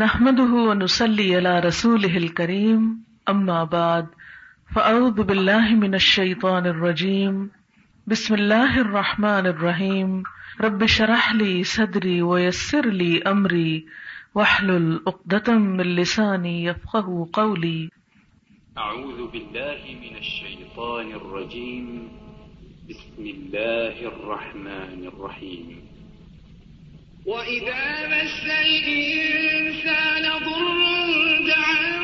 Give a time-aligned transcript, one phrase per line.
[0.00, 3.04] نحمده ونصلي على رسوله الكريم.
[3.28, 4.06] أما بعد،
[4.74, 7.50] فأعوذ بالله من الشيطان الرجيم.
[8.06, 10.22] بسم الله الرحمن الرحيم.
[10.60, 13.86] رب شرح لي صدري ويسر لي أمري.
[14.34, 17.90] واحلل عقدة من لساني يفقه قولي.
[18.78, 22.08] أعوذ بالله من الشيطان الرجيم.
[22.88, 25.89] بسم الله الرحمن الرحيم.
[27.26, 32.00] وإذا مس الإنسان ضر دعا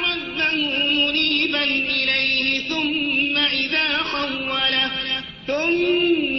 [2.68, 4.90] ثم إذا خوله
[5.46, 6.35] ثم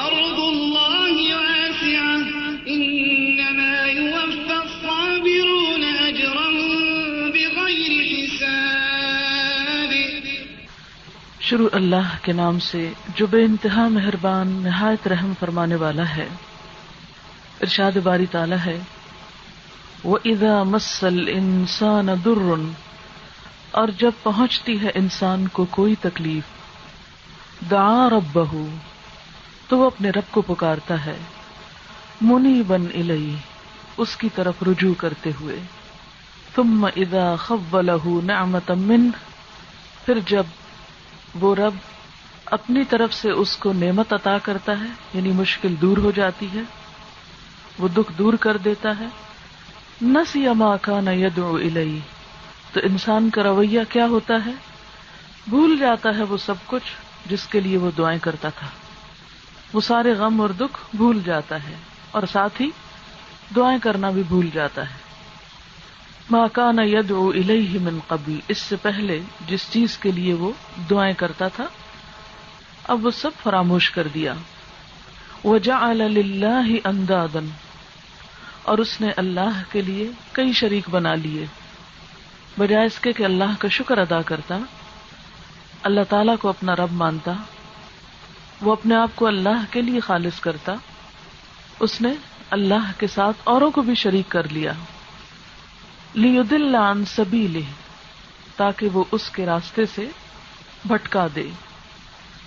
[0.00, 2.22] وأرض الله واسعة،
[2.68, 9.92] إنما يوفى الصابرون أجرهم بغير حساب.
[11.40, 16.28] شروع اللہ کے نام سے جو بے انتہا مہربان، نہایت رحم فرمانے والا ہے،
[17.60, 18.78] ارشاد باری تعالی ہے
[20.04, 22.42] وہ ادا مسل انسان در
[23.70, 26.44] اور جب پہنچتی ہے انسان کو کوئی تکلیف،
[27.70, 28.68] دعا رب بہو
[29.70, 31.16] تو وہ اپنے رب کو پکارتا ہے۔
[32.20, 33.34] منی بن الئی
[33.96, 35.58] اس کی طرف رجوع کرتے ہوئے۔
[36.56, 39.10] ثم اذا خولہ نعمت من
[40.04, 40.42] پھر جب
[41.34, 41.74] وہ رب
[42.44, 46.60] اپنی طرف سے اس کو نعمت عطا کرتا ہے یعنی مشکل دور ہو جاتی ہے،
[47.78, 49.06] وہ دکھ دور کر دیتا ہے۔
[50.02, 51.98] نسی ما کان یدعو الی
[52.72, 54.52] تو انسان کا رویہ کیا ہوتا ہے؟
[55.48, 56.92] بھول جاتا ہے وہ سب کچھ،
[57.26, 58.66] جس کے لیے وہ دعائیں کرتا تھا۔
[59.72, 61.74] وہ سارے غم اور دکھ بھول جاتا ہے
[62.10, 62.70] اور ساتھ ہی
[63.56, 64.94] دعائیں کرنا بھی بھول جاتا ہے۔
[66.30, 70.52] ماں کان یدعو الیہ من قبل، اس سے پہلے جس چیز کے لیے وہ
[70.90, 71.64] دعائیں کرتا تھا،
[72.88, 74.32] اب وہ سب فراموش کر دیا۔
[75.44, 77.48] وجعل للہ اندادن
[78.62, 81.46] اور اس نے اللہ کے لیے کئی شریک بنا لیے۔
[82.58, 84.58] بجائے اس کے کہ اللہ کا شکر ادا کرتا،
[85.82, 87.32] اللہ تعالی کو اپنا رب مانتا۔
[88.60, 90.74] وہ اپنے آپ کو اللہ کے لیے خالص کرتا،
[91.80, 92.12] اس نے
[92.50, 94.72] اللہ کے ساتھ اوروں کو بھی شریک کر لیا۔
[96.14, 97.58] لیدل عن سبیلہ
[98.56, 100.08] تاکہ وہ اس کے راستے سے
[100.84, 101.48] بھٹکا دے۔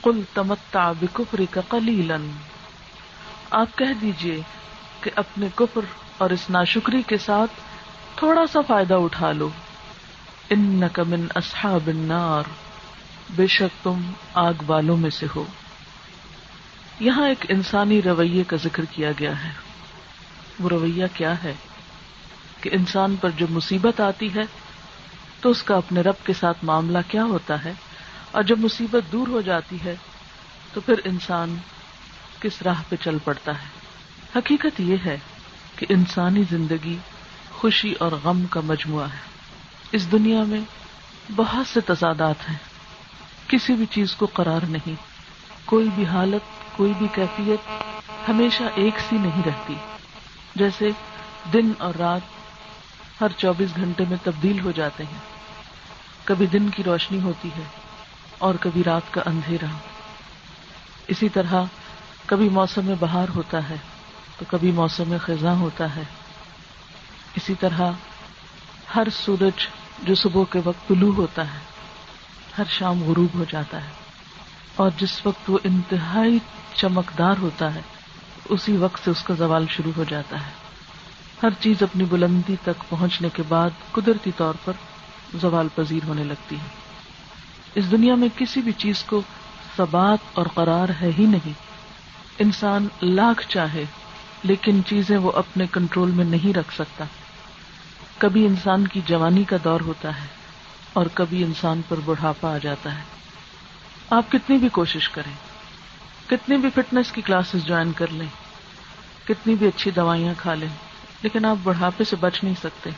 [0.02, 2.18] قل تمتع بکفرک قلیلا
[3.52, 4.42] آپ کہہ دیجیے
[5.02, 5.82] کہ اپنے کفر
[6.18, 7.52] اور اس ناشکری کے ساتھ
[8.16, 9.50] تھوڑا سا فائدہ اٹھا لو۔
[10.50, 12.44] انک من اصحاب النار۔
[13.36, 14.02] بے شک تم
[14.34, 15.44] آگ والوں میں سے ہو۔
[17.04, 19.50] یہاں ایک انسانی رویے کا ذکر کیا گیا ہے۔
[20.60, 21.54] وہ رویہ کیا ہے؟
[22.62, 24.42] کہ انسان پر جب مصیبت آتی ہے،
[25.42, 27.74] تو اس کا اپنے رب کے ساتھ معاملہ کیا ہوتا ہے؟
[28.32, 29.96] اور جب مصیبت دور ہو جاتی ہے،
[30.74, 31.58] تو پھر انسان
[32.40, 33.68] کس راہ پہ چل پڑتا ہے؟
[34.36, 35.18] حقیقت یہ ہے
[35.76, 36.98] کہ انسانی زندگی
[37.52, 39.20] خوشی اور غم کا مجموعہ ہے۔
[39.92, 40.62] اس دنیا میں
[41.36, 42.58] بہت سے تضادات ہیں۔
[43.48, 44.96] کسی بھی چیز کو قرار نہیں۔
[45.66, 47.60] کوئی بھی حالت کوئی بھی کیفیت
[48.30, 49.76] ہمیشہ ایک سی نہیں رہتی۔
[50.56, 50.90] جیسے
[51.54, 52.22] دن اور رات
[53.22, 55.20] ہر چوبیس گھنٹے میں تبدیل ہو جاتے ہیں۔
[56.24, 57.64] کبھی دن کی روشنی ہوتی ہے
[58.38, 59.78] اور کبھی رات کا اندھیرا۔
[61.08, 61.54] اسی طرح
[62.26, 63.76] کبھی موسم میں بہار ہوتا ہے
[64.40, 66.04] تو کبھی موسم میں خزاں ہوتا ہے۔
[67.36, 67.92] اسی طرح
[68.96, 69.68] ہر سورج
[70.04, 71.60] جو صبح کے وقت طلوع ہوتا ہے،
[72.58, 74.03] ہر شام غروب ہو جاتا ہے۔
[74.76, 76.40] اور جس وقت وہ انتہائی
[76.74, 77.82] چمکدار ہوتا ہے،
[78.50, 80.52] اسی وقت سے اس کا زوال شروع ہو جاتا ہے۔
[81.44, 84.74] ہر چیز اپنی بلندی تک پہنچنے کے بعد قدرتی طور پر
[85.42, 86.68] زوال پذیر ہونے لگتی ہے۔
[87.76, 89.22] اس دنیا میں کسی بھی چیز کو
[89.78, 91.54] ثبات اور قرار ہے ہی نہیں۔
[92.40, 93.86] انسان لاکھ چاہے،
[94.44, 97.06] لیکن چیزیں وہ اپنے کنٹرول میں نہیں رکھ سکتا۔
[98.18, 100.28] کبھی انسان کی جوانی کا دور ہوتا ہے
[100.94, 103.23] اور کبھی انسان پر بڑھاپا آ جاتا ہے۔
[104.16, 105.32] آپ کتنی بھی کوشش کریں،
[106.30, 108.28] کتنی بھی فٹنس کی کلاسز جوائن کر لیں،
[109.28, 110.68] کتنی بھی اچھی دوائیاں کھا لیں،
[111.22, 112.90] لیکن آپ بڑھاپے سے بچ نہیں سکتے۔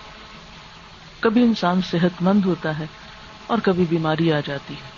[1.19, 2.85] کبھی انسان صحت مند ہوتا ہے
[3.47, 4.89] اور کبھی بیماری آ جاتی ہے۔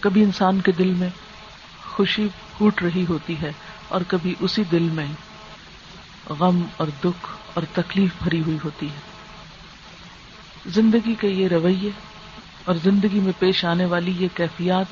[0.00, 1.08] کبھی انسان کے دل میں
[1.84, 3.52] خوشی پھوٹ رہی ہوتی ہے
[3.88, 5.06] اور کبھی اسی دل میں
[6.30, 9.00] غم اور دکھ اور تکلیف بھری ہوئی ہوتی ہے۔
[10.66, 11.90] زندگی کے یہ رویے
[12.64, 14.86] اور زندگی میں پیش آنے والی یہ کیفیات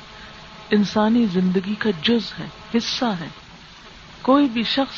[0.71, 2.47] انسانی زندگی کا جز ہے
[2.77, 3.27] حصہ ہے
[4.21, 4.95] کوئی بھی شخص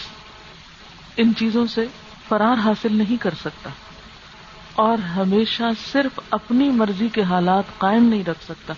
[1.18, 1.86] ان چیزوں سے
[2.28, 3.70] فرار حاصل نہیں کر سکتا
[4.74, 8.74] اور ہمیشہ صرف اپنی مرضی کے حالات قائم نہیں رکھ سکتا۔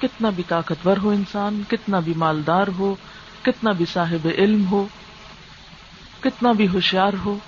[0.00, 2.94] کتنا بھی طاقتور ہو انسان، کتنا بھی مالدار ہو،
[3.42, 4.86] کتنا بھی صاحب علم ہو،
[6.20, 7.38] کتنا بھی ہوشیار ہو،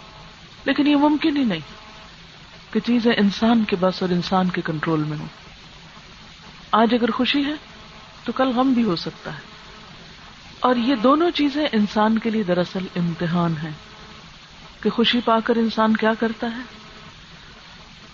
[0.65, 1.80] لیکن یہ ممکن ہی نہیں۔
[2.71, 5.27] کہ چیزیں انسان کے بس اور انسان کے کنٹرول میں ہو
[6.73, 7.55] آج اگر خوشی ہے،
[8.25, 9.51] تو کل غم بھی ہو سکتا ہے۔
[10.61, 13.71] اور یہ دونوں چیزیں انسان کے لیے دراصل امتحان ہے
[14.81, 16.63] کہ خوشی پا کر انسان کیا کرتا ہے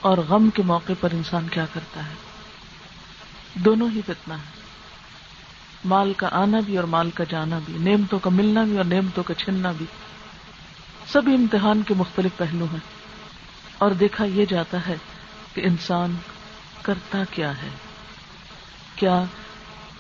[0.00, 2.14] اور غم کے موقع پر انسان کیا کرتا ہے۔
[3.54, 4.60] دونوں ہی فتنا ہے
[5.84, 9.24] مال کا آنا بھی اور مال کا جانا بھی، نعمتوں کا ملنا بھی اور نعمتوں
[9.24, 9.86] کا چھننا بھی،
[11.12, 12.95] سبھی امتحان کے مختلف پہلو ہیں۔
[13.78, 14.96] اور دیکھا یہ جاتا ہے
[15.54, 16.16] کہ انسان
[16.82, 17.68] کرتا کیا ہے۔
[18.96, 19.24] کیا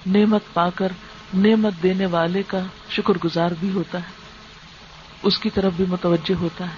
[0.06, 0.92] نعمت پا کر
[1.34, 2.58] نعمت دینے والے کا
[2.90, 4.10] شکر گزار بھی ہوتا ہے؟
[5.22, 6.76] اس کی طرف بھی متوجہ ہوتا ہے۔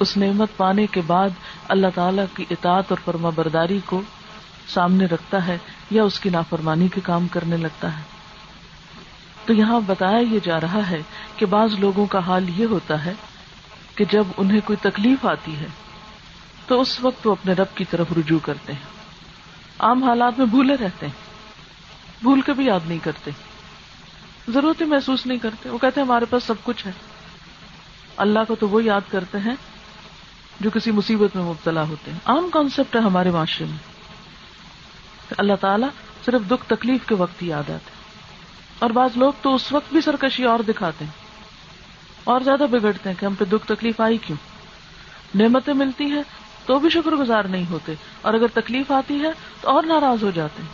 [0.00, 1.28] اس نعمت پانے کے بعد
[1.68, 4.02] اللہ تعالی کی اطاعت اور فرما برداری کو
[4.68, 5.58] سامنے رکھتا ہے
[5.90, 8.02] یا اس کی نافرمانی کے کام کرنے لگتا ہے۔
[9.46, 11.02] تو یہاں بتایا یہ جا رہا ہے
[11.36, 13.12] کہ بعض لوگوں کا حال یہ ہوتا ہے
[14.00, 15.66] کہ جب انہیں کوئی تکلیف آتی ہے
[16.66, 18.80] تو اس وقت وہ اپنے رب کی طرف رجوع کرتے ہیں۔
[19.78, 21.12] عام حالات میں بھولے رہتے ہیں۔
[22.22, 23.30] بھول کے بھی یاد نہیں کرتے۔
[24.48, 26.92] ضرورت ہی محسوس نہیں کرتے۔ وہ کہتے ہیں، ہمارے پاس سب کچھ ہے۔
[28.16, 29.54] اللہ کو تو وہ یاد کرتے ہیں
[30.60, 33.78] جو کسی مصیبت میں مبتلا ہوتے ہیں۔ عام کانسیپٹ ہے ہمارے معاشرے میں۔
[35.38, 35.88] اللہ تعالیٰ
[36.24, 37.90] صرف دکھ تکلیف کے وقت ہی یاد آتے
[38.78, 41.29] اور بعض لوگ تو اس وقت بھی سرکشی اور دکھاتے ہیں۔
[42.30, 44.38] اور زیادہ بگڑتے ہیں کہ ہم پہ دکھ تکلیف آئی کیوں؟
[45.34, 46.22] نعمتیں ملتی ہیں
[46.66, 49.30] تو بھی شکر گزار نہیں ہوتے، اور اگر تکلیف آتی ہے
[49.60, 50.68] تو اور ناراض ہو جاتے ہیں۔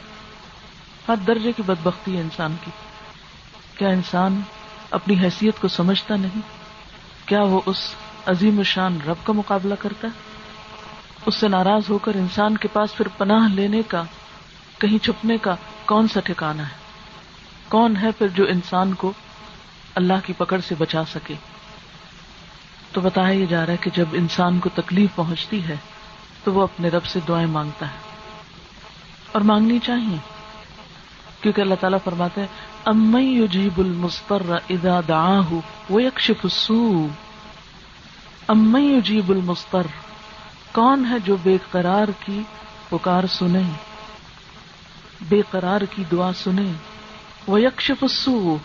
[1.08, 2.70] ہر درجے کی بدبختی ہے انسان کی۔
[3.76, 4.40] کیا انسان
[4.90, 6.40] اپنی حیثیت کو سمجھتا نہیں؟
[7.26, 7.94] کیا وہ اس
[8.26, 10.12] عظیم شان رب کا مقابلہ کرتا ہے؟
[11.26, 14.02] اس سے ناراض ہو کر انسان کے پاس پھر پناہ لینے کا،
[14.78, 15.54] کہیں چھپنے کا
[15.86, 16.74] کون سا ٹھکانا ہے؟
[17.68, 19.12] کون ہے پھر جو انسان کو
[19.96, 21.34] اللہ کی پکڑ سے بچا سکے۔
[22.92, 25.76] تو بتایا یہ جا رہا ہے کہ جب انسان کو تکلیف پہنچتی ہے،
[26.44, 27.96] تو وہ اپنے رب سے دعائیں مانگتا ہے۔
[29.32, 30.16] اور مانگنی چاہیے۔
[31.40, 32.48] کیونکہ اللہ تعالیٰ فرماتے ہیں
[32.84, 35.40] امئی جیب المستر ادا دا
[35.90, 36.72] وہ یکشف
[38.48, 39.82] امئی جیب المستر
[40.72, 42.42] کون ہے جو بے قرار کی
[42.88, 43.62] پکار سنے؟
[45.28, 46.72] بے قرار کی دعا سنے۔
[47.46, 48.56] وہ یکشف السو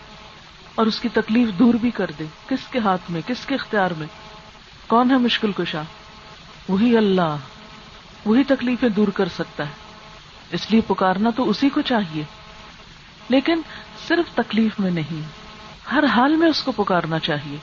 [0.74, 3.90] اور اس کی تکلیف دور بھی کر دے کس کے ہاتھ میں، کس کے اختیار
[3.90, 4.06] میں؟
[4.86, 5.82] کون ہے مشکل کشا؟
[6.68, 7.36] وہی اللہ،
[8.24, 9.72] وہی تکلیفیں دور کر سکتا ہے۔
[10.50, 12.24] اس لیے پکارنا تو اسی کو چاہیے۔
[13.28, 13.60] لیکن
[14.08, 15.22] صرف تکلیف میں نہیں،
[15.92, 17.56] ہر حال میں اس کو پکارنا چاہیے۔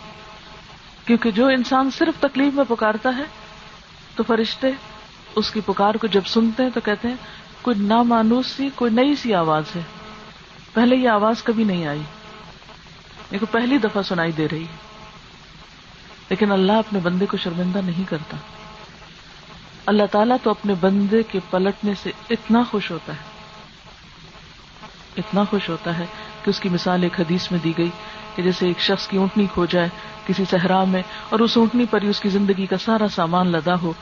[1.05, 3.23] کیونکہ جو انسان صرف تکلیف میں پکارتا ہے،
[4.15, 4.67] تو فرشتے
[5.35, 7.15] اس کی پکار کو جب سنتے ہیں تو کہتے ہیں،
[7.61, 9.81] کوئی نامانوس سی کوئی نئی سی آواز ہے۔
[10.73, 12.01] پہلے یہ آواز کبھی نہیں آئی۔
[13.37, 14.89] کو پہلی دفعہ سنائی دے رہی ہے۔
[16.29, 18.37] لیکن اللہ اپنے بندے کو شرمندہ نہیں کرتا۔
[19.85, 23.39] اللہ تعالیٰ تو اپنے بندے کے پلٹنے سے اتنا خوش ہوتا ہے۔
[25.17, 26.05] اتنا خوش ہوتا ہے
[26.43, 27.89] کہ اس کی مثال ایک حدیث میں دی گئی
[28.35, 29.89] کہ جیسے ایک شخص کی اونٹنی کھو جائے
[30.27, 33.73] کسی صحرا میں اور اس اونٹنی پر ہی اس کی زندگی کا سارا سامان لدا
[33.81, 33.93] ہو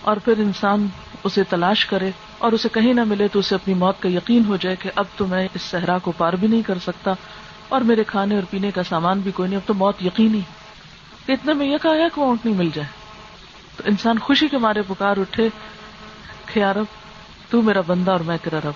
[0.00, 0.86] اور پھر انسان
[1.24, 4.56] اسے تلاش کرے اور اسے کہیں نہ ملے تو اسے اپنی موت کا یقین ہو
[4.56, 7.12] جائے کہ اب تو میں اس صحرا کو پار بھی نہیں کر سکتا
[7.68, 10.40] اور میرے کھانے اور پینے کا سامان بھی کوئی نہیں، اب تو موت یقینی
[11.28, 12.88] اتنے میں یہ کہا کہ وہ اونٹ نہیں مل جائے۔
[13.76, 15.48] تو انسان خوشی کے مارے پکار اٹھے
[16.56, 16.84] رب،
[17.50, 18.72] تو میرا بندہ اور میں تیرا رب۔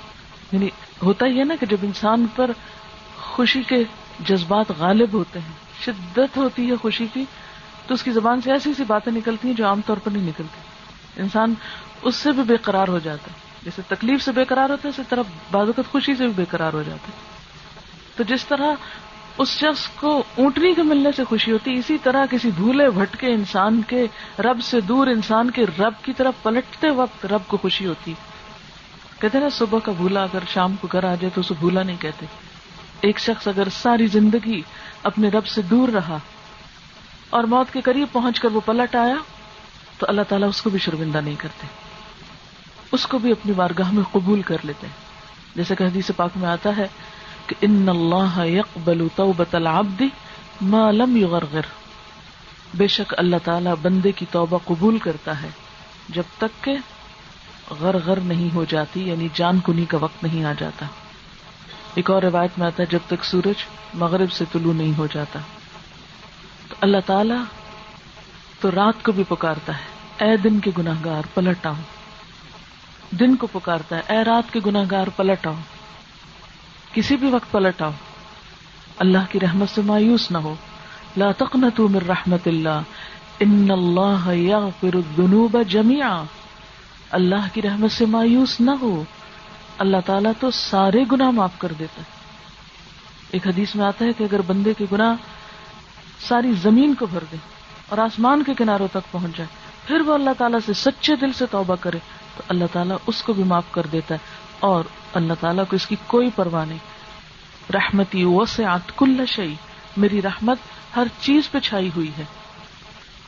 [0.52, 0.68] یعنی
[1.02, 2.50] ہوتا ہی ہے نا کہ جب انسان پر
[3.16, 3.84] خوشی کے
[4.20, 7.24] جذبات غالب ہوتے ہیں، شدت ہوتی ہے خوشی کی،
[7.86, 10.26] تو اس کی زبان سے ایسی ایسی باتیں نکلتی ہیں جو عام طور پر نہیں
[10.26, 10.60] نکلتی۔
[11.22, 11.54] انسان
[12.02, 14.88] اس سے بھی بے قرار ہو جاتا ہے۔ جیسے تکلیف سے بے قرار ہوتا ہے،
[14.88, 17.31] اسی طرح بازوقت خوشی سے بھی بے قرار ہو جاتا ہے۔
[18.16, 18.74] تو جس طرح
[19.38, 23.82] اس شخص کو اونٹنی کے ملنے سے خوشی ہوتی، اسی طرح کسی بھولے بھٹکے انسان
[23.82, 24.06] کے
[24.38, 28.14] رب سے دور انسان کے رب کی طرف پلٹتے وقت رب کو خوشی ہوتی۔
[29.20, 31.96] کہتے نا، صبح کا بھولا اگر شام کو گھر آ جائے تو اسے بھولا نہیں
[32.00, 32.26] کہتے۔
[33.00, 34.62] ایک شخص اگر ساری زندگی
[35.02, 36.18] اپنے رب سے دور رہا
[37.30, 39.14] اور موت کے قریب پہنچ کر وہ پلٹ آیا،
[39.98, 41.66] تو اللہ تعالیٰ اس کو بھی شرمندہ نہیں کرتے۔
[42.92, 44.86] اس کو بھی اپنی بارگاہ میں قبول کر لیتے۔
[45.56, 46.88] جیسے کہ حدیث پاک میں آتا ہے
[47.52, 50.02] کہ ان اللہ يقبل توبۃ العبد
[50.60, 51.60] ما لم يغرغر.
[52.74, 55.48] بے شک اللہ تعالیٰ بندے کی توبہ قبول کرتا ہے،
[56.08, 56.76] جب تک کہ
[57.80, 60.86] غر غر نہیں ہو جاتی یعنی جان کنی کا وقت نہیں آ جاتا۔
[61.94, 65.38] ایک اور روایت میں آتا ہے، جب تک سورج مغرب سے طلوع نہیں ہو جاتا۔
[66.68, 67.34] تو اللہ تعالی
[68.60, 71.80] تو رات کو بھی پکارتا ہے۔ اے دن کے گناہ گار پلٹ آؤ
[73.10, 75.54] دن کو پکارتا ہے، اے رات کے گناہ گار پلٹ آؤ
[76.92, 77.90] کسی بھی وقت پلٹ آؤ
[78.98, 80.54] اللہ کی رحمت سے مایوس نہ ہو۔
[81.16, 82.82] لا تقنطوا من رحمت اللہ۔
[83.40, 86.22] ان اللہ یغفر الذنوب جميعا
[87.10, 89.04] اللہ کی رحمت سے مایوس نہ ہو۔
[89.78, 92.22] اللہ تعالیٰ تو سارے گناہ معاف کر دیتا ہے۔
[93.30, 95.14] ایک حدیث میں آتا ہے کہ اگر بندے کے گناہ
[96.28, 97.36] ساری زمین کو بھر دے
[97.88, 99.48] اور آسمان کے کناروں تک پہنچ جائے،
[99.86, 101.98] پھر وہ اللہ تعالیٰ سے سچے دل سے توبہ کرے،
[102.36, 105.86] تو اللہ تعالیٰ اس کو بھی معاف کر دیتا ہے۔ اور اللہ تعالیٰ کو اس
[105.86, 106.78] کی کوئی پرواہ نہیں۔
[107.74, 109.54] رحمتی وسعت کل شعی
[109.96, 110.58] میری رحمت
[110.96, 112.24] ہر چیز پہ چھائی ہوئی ہے۔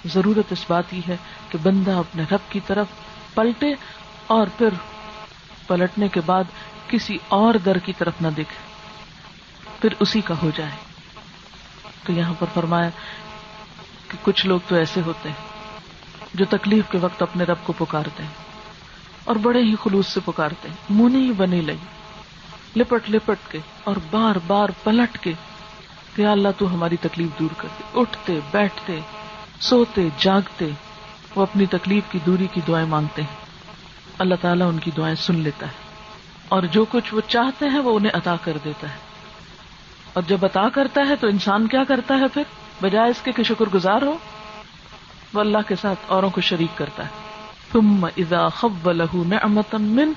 [0.05, 1.17] ضرورت اس بات کی ہے
[1.49, 2.87] کہ بندہ اپنے رب کی طرف
[3.35, 3.67] پلٹے
[4.27, 4.69] اور پھر
[5.67, 6.45] پلٹنے کے بعد
[6.89, 8.59] کسی اور در کی طرف نہ دکھے
[9.81, 10.71] پھر اسی کا ہو جائے۔
[12.05, 12.91] تو یہاں پر فرمایا
[14.09, 15.47] کہ کچھ لوگ تو ایسے ہوتے ہیں
[16.35, 18.44] جو تکلیف کے وقت اپنے رب کو پکارتے ہیں۔
[19.25, 21.77] اور بڑے ہی خلوص سے پکارتے ہیں۔ منہ نہیں بنی لئی۔
[22.77, 25.33] لپٹ لپٹ کے اور بار بار پلٹ کے۔
[26.17, 29.01] کہ اللہ تو ہماری تکلیف دور کر دے اٹھتے، بیٹھتے،
[29.61, 30.69] سوتے، جاگتے۔
[31.35, 33.37] وہ اپنی تکلیف کی دوری کی دعائیں مانگتے ہیں۔
[34.19, 35.73] اللہ تعالیٰ ان کی دعائیں سن لیتا ہے۔
[36.49, 38.97] اور جو کچھ وہ چاہتے ہیں وہ انہیں عطا کر دیتا ہے۔
[40.13, 42.43] اور جب عطا کرتا ہے تو انسان کیا کرتا ہے پھر؟
[42.81, 44.17] بجائے اس کے کہ شکر گزار ہو،
[45.35, 47.24] وہ اللہ کے ساتھ اوروں کو شریک کرتا ہے۔
[47.75, 49.25] تم اذا خب لہو
[49.79, 50.13] من،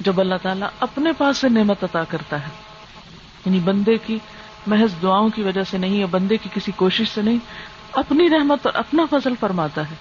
[0.00, 2.48] جب اللہ تعالیٰ اپنے پاس سے نعمت عطا کرتا ہے۔
[3.46, 4.18] یعنی بندے کی
[4.66, 7.38] محض دعاؤں کی وجہ سے نہیں یا بندے کی کسی کوشش سے نہیں،
[7.92, 9.94] اپنی رحمت اور اپنا فضل فرماتا ہے۔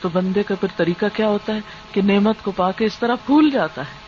[0.00, 1.60] تو بندے کا پھر طریقہ کیا ہوتا ہے
[1.92, 3.98] کہ نعمت کو پا کے اس طرح بھول جاتا ہے،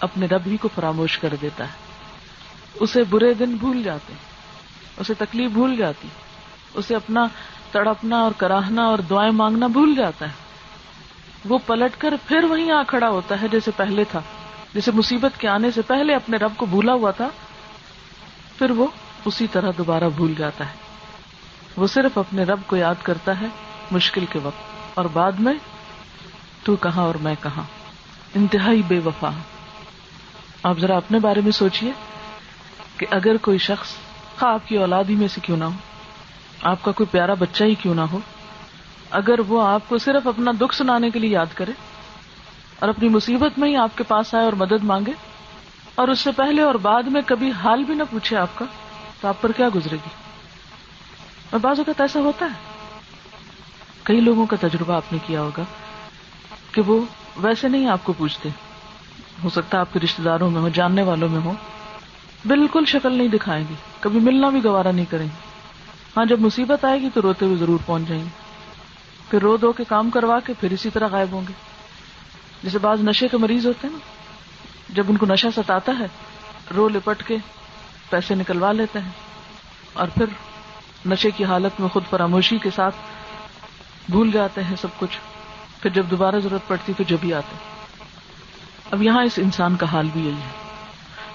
[0.00, 1.72] اپنے رب ہی کو فراموش کر دیتا ہے۔
[2.80, 4.12] اسے برے دن بھول جاتے
[4.96, 6.08] اسے تکلیف بھول جاتی،
[6.74, 7.24] اسے اپنا
[7.72, 10.51] تڑپنا اور کراہنا اور دعائیں مانگنا بھول جاتا ہے۔
[11.44, 14.20] وہ پلٹ کر پھر وہیں آ کھڑا ہوتا ہے جیسے پہلے تھا۔
[14.74, 17.28] جیسے مصیبت کے آنے سے پہلے اپنے رب کو بھولا ہوا تھا،
[18.58, 18.86] پھر وہ
[19.24, 20.72] اسی طرح دوبارہ بھول جاتا ہے۔
[21.76, 23.46] وہ صرف اپنے رب کو یاد کرتا ہے
[23.90, 24.62] مشکل کے وقت۔
[24.94, 25.54] اور بعد میں،
[26.62, 27.62] تو کہاں اور میں کہاں؟
[28.34, 29.30] انتہائی بے وفا۔
[30.62, 31.92] آپ ذرا اپنے بارے میں سوچیے
[32.96, 33.88] کہ اگر کوئی شخص
[34.38, 35.76] خواہ آپ کی اولاد ہی میں سے کیوں نہ ہو،
[36.62, 38.18] آپ کا کوئی پیارا بچہ ہی کیوں نہ ہو
[39.12, 41.72] اگر وہ آپ کو صرف اپنا دکھ سنانے کے لیے یاد کرے
[42.78, 45.12] اور اپنی مصیبت میں ہی آپ کے پاس آئے اور مدد مانگے
[45.94, 48.64] اور اس سے پہلے اور بعد میں کبھی حال بھی نہ پوچھے آپ کا،
[49.20, 50.08] تو آپ پر کیا گزرے گی؟
[51.50, 52.72] اور بعض اوقات ایسا ہوتا ہے۔
[54.02, 55.62] کئی لوگوں کا تجربہ آپ نے کیا ہوگا
[56.72, 57.00] کہ وہ
[57.36, 58.48] ویسے نہیں آپ کو پوچھتے۔
[59.44, 61.52] ہو سکتا ہے آپ کے رشتے داروں میں ہو جاننے والوں میں ہو
[62.46, 65.52] بالکل شکل نہیں دکھائیں گی۔ کبھی ملنا بھی گوارا نہیں کریں گے
[66.16, 68.41] ہاں جب مصیبت آئے گی تو روتے ہوئے ضرور پہنچ جائیں گے
[69.30, 71.52] پھر رو دو کے کام کروا کے پھر اسی طرح غائب ہوں گے۔
[72.62, 73.98] جیسے بعض نشے کے مریض ہوتے ہیں نا،
[74.88, 76.06] جب ان کو نشہ ستاتا ہے،
[76.76, 77.36] رو لپٹ کے
[78.10, 79.10] پیسے نکلوا لیتے ہیں۔
[79.92, 80.24] اور پھر
[81.06, 82.96] نشے کی حالت میں خود فراموشی کے ساتھ
[84.10, 85.18] بھول جاتے ہیں سب کچھ۔
[85.82, 87.56] پھر جب دوبارہ ضرورت پڑتی تو جب ہی آتے
[88.90, 90.72] اب یہاں اس انسان کا حال بھی یہی ہے۔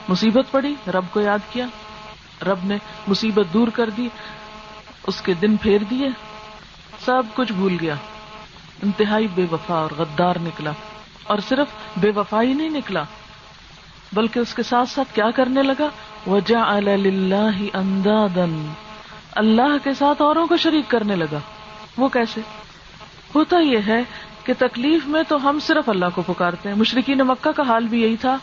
[0.07, 1.65] مصیبت پڑی، رب کو یاد کیا۔
[2.45, 2.77] رب نے
[3.07, 4.09] مصیبت دور کر دی،
[5.07, 6.09] اس کے دن پھیر دیے۔
[7.07, 7.95] سب کچھ بھول گیا۔
[8.83, 10.71] انتہائی بے وفا اور غدار نکلا۔
[11.23, 13.03] اور صرف بے وفا ہی نہیں نکلا،
[14.13, 15.87] بلکہ اس کے ساتھ ساتھ کیا کرنے لگا؟
[16.29, 16.55] وجہ
[17.73, 18.65] اندادن
[19.31, 21.37] اللہ کے ساتھ اوروں کو شریک کرنے لگا۔
[21.97, 22.41] وہ کیسے؟
[23.35, 24.01] ہوتا یہ ہے
[24.43, 28.01] کہ تکلیف میں تو ہم صرف اللہ کو پکارتے ہیں۔ مشرقین مکہ کا حال بھی
[28.01, 28.37] یہی تھا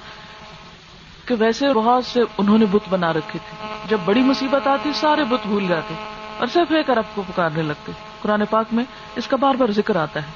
[1.25, 5.25] کہ ویسے بہت سے انہوں نے بت بنا رکھے تھے۔ جب بڑی مصیبت آتی، سارے
[5.25, 5.95] بت بھول جاتے
[6.39, 8.85] اور صرف ایک ارب کو پکارنے لگتے۔ قرآن پاک میں
[9.17, 10.27] اس کا بار بار ذکر آتا ہے۔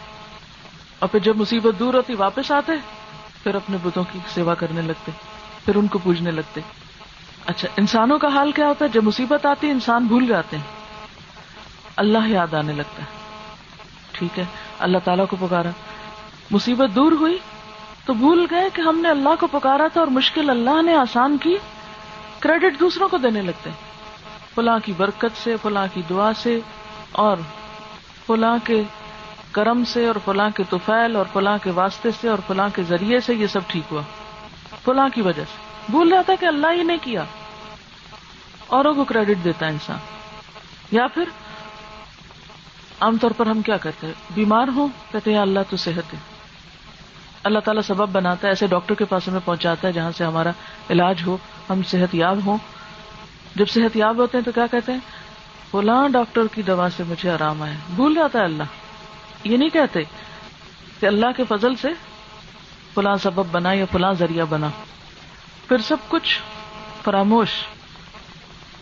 [0.99, 2.73] اور پھر جب مصیبت دور ہوتی، واپس آتے،
[3.43, 5.13] پھر اپنے بتوں کی سیوا کرنے لگتے،
[5.65, 6.61] پھر ان کو پوجنے لگتے۔
[7.47, 10.65] اچھا انسانوں کا حال کیا ہوتا ہے؟ جب مصیبت آتی، انسان بھول جاتے ہیں۔
[11.97, 13.07] اللہ یاد آنے لگتا ہے۔
[14.13, 14.45] ٹھیک ہے،
[14.79, 15.71] اللہ تعالیٰ کو پکارا۔
[16.51, 17.39] مصیبت دور ہوئی
[18.05, 21.39] تو بھول گئے کہ ہم نے اللہ کو پکارا تھا اور مشکل اللہ نے آسان
[21.39, 21.57] کی
[22.39, 23.71] کریڈٹ دوسروں کو دینے لگتے۔
[24.55, 26.61] فلاں کی برکت سے، فلاں کی دعا سے
[27.13, 27.37] اور
[28.29, 28.83] فلاں کے
[29.53, 33.21] کرم سے اور فلاں کے توفیل اور فلاں کے واسطے سے اور فلاں کے ذریعے
[33.21, 34.03] سے یہ سب ٹھیک ہوا۔
[34.85, 35.57] فلاں کی وجہ سے۔
[35.89, 37.25] بھول جاتا کہ اللہ ہی نے کیا۔
[38.67, 39.99] اوروں کو کریڈٹ دیتا ہے انسان۔
[40.91, 41.25] یا پھر
[43.01, 46.19] عام طور پر ہم کیا کرتے ہیں؟ بیمار ہوں، کہتے ہیں اللہ تو صحت ہے۔
[47.45, 50.51] اللہ تعالیٰ سبب بناتا ہے، ایسے ڈاکٹر کے پاس ہمیں پہنچاتا ہے جہاں سے ہمارا
[50.91, 51.37] علاج ہو،
[51.71, 52.59] ہم صحت یاب ہوں۔
[53.55, 54.99] جب صحت یاب ہوتے ہیں تو کیا کہتے ہیں؟
[55.71, 58.63] فلاں ڈاکٹر کی دوا سے مجھے آرام آئے بھول جاتا ہے اللہ۔
[59.45, 60.01] یہ نہیں کہتے
[61.01, 61.89] کہ اللہ کے فضل سے
[62.95, 64.69] فلاں سبب بنا یا فلاں ذریعہ بنا۔
[65.69, 66.41] پھر سب کچھ
[67.03, 67.49] فراموش۔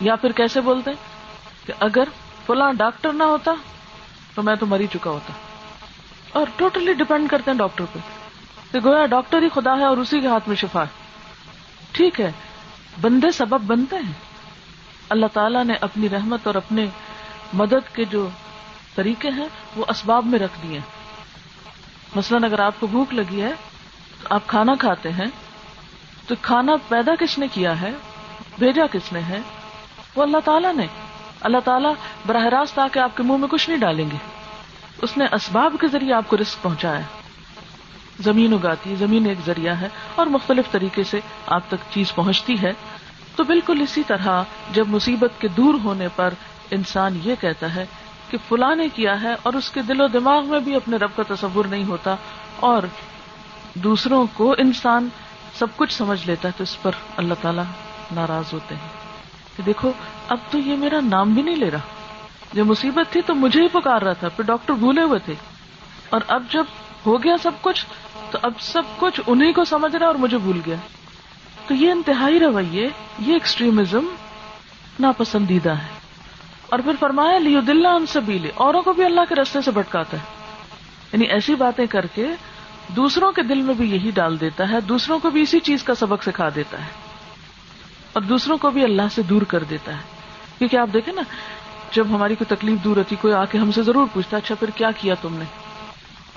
[0.01, 0.91] یا پھر کیسے بولتے
[1.65, 2.03] کہ اگر
[2.45, 3.51] فلاں ڈاکٹر نہ ہوتا
[4.35, 5.33] تو میں تو مری چکا ہوتا۔
[6.31, 7.99] اور ٹوٹلی ڈپینڈ کرتے ہیں ڈاکٹر پہ
[8.71, 11.03] کہ گویا ڈاکٹر ہی خدا ہے اور اسی کے ہاتھ میں شفا ہے۔
[11.91, 12.31] ٹھیک ہے،
[13.01, 14.26] بندے سبب بنتے ہیں۔
[15.09, 16.85] اللہ تعالیٰ نے اپنی رحمت اور اپنے
[17.53, 18.29] مدد کے جو
[18.95, 20.79] طریقے ہیں وہ اسباب میں رکھ دیے۔
[22.15, 23.51] مثلاً اگر آپ کو بھوک لگی ہے
[24.21, 25.25] تو آپ کھانا کھاتے ہیں،
[26.27, 27.91] تو کھانا پیدا کس نے کیا ہے؟
[28.59, 29.39] بھیجا کس نے ہے؟
[30.15, 30.87] وہ اللہ تعالیٰ نے۔
[31.41, 31.93] اللہ تعالیٰ
[32.25, 34.17] براہ راست آ کے آپ کے منہ میں کچھ نہیں ڈالیں گے۔
[35.01, 37.01] اس نے اسباب کے ذریعے آپ کو رسک پہنچایا۔
[38.19, 42.71] زمین اگاتی، زمین ایک ذریعہ ہے اور مختلف طریقے سے آپ تک چیز پہنچتی ہے۔
[43.37, 46.33] تو بالکل اسی طرح جب مصیبت کے دور ہونے پر
[46.71, 47.85] انسان یہ کہتا ہے
[48.29, 51.09] کہ فلاں نے کیا ہے اور اس کے دل و دماغ میں بھی اپنے رب
[51.15, 52.15] کا تصور نہیں ہوتا
[52.59, 52.83] اور
[53.73, 55.09] دوسروں کو انسان
[55.59, 57.63] سب کچھ سمجھ لیتا ہے، تو اس پر اللہ تعالیٰ
[58.11, 58.89] ناراض ہوتے ہیں۔
[59.57, 59.91] کہ دیکھو،
[60.27, 61.79] اب تو یہ میرا نام بھی نہیں لے رہا۔
[62.53, 65.33] جب مصیبت تھی تو مجھے ہی پکار رہا تھا، پھر ڈاکٹر بھولے ہوئے تھے۔
[66.09, 66.63] اور اب جب
[67.05, 67.85] ہو گیا سب کچھ،
[68.31, 70.75] تو اب سب کچھ انہیں کو سمجھ رہا اور مجھے بھول گیا۔
[71.67, 74.05] تو یہ انتہائی رویے، یہ ایکسٹریمزم
[74.99, 75.97] ناپسندیدہ ہے۔
[76.69, 80.17] اور پھر فرمایا لیو دلہ ان سبیلے اوروں کو بھی اللہ کے رستے سے بھٹکاتا
[80.17, 80.23] ہے۔
[81.13, 82.27] یعنی ایسی باتیں کر کے
[82.87, 85.95] دوسروں کے دل میں بھی یہی ڈال دیتا ہے، دوسروں کو بھی اسی چیز کا
[85.95, 86.89] سبق سکھا دیتا ہے۔
[88.13, 90.01] اور دوسروں کو بھی اللہ سے دور کر دیتا ہے۔
[90.57, 91.21] کیونکہ آپ دیکھیں نا،
[91.91, 94.69] جب ہماری کوئی تکلیف دور ہوتی، کوئی آ کے ہم سے ضرور پوچھتا اچھا پھر
[94.69, 95.45] کیا کیا تم نے؟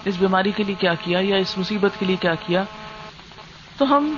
[0.05, 2.63] اس بیماری کے لیے کیا کیا؟ یا اس مصیبت کے لیے کیا کیا؟
[3.79, 4.15] تو ہم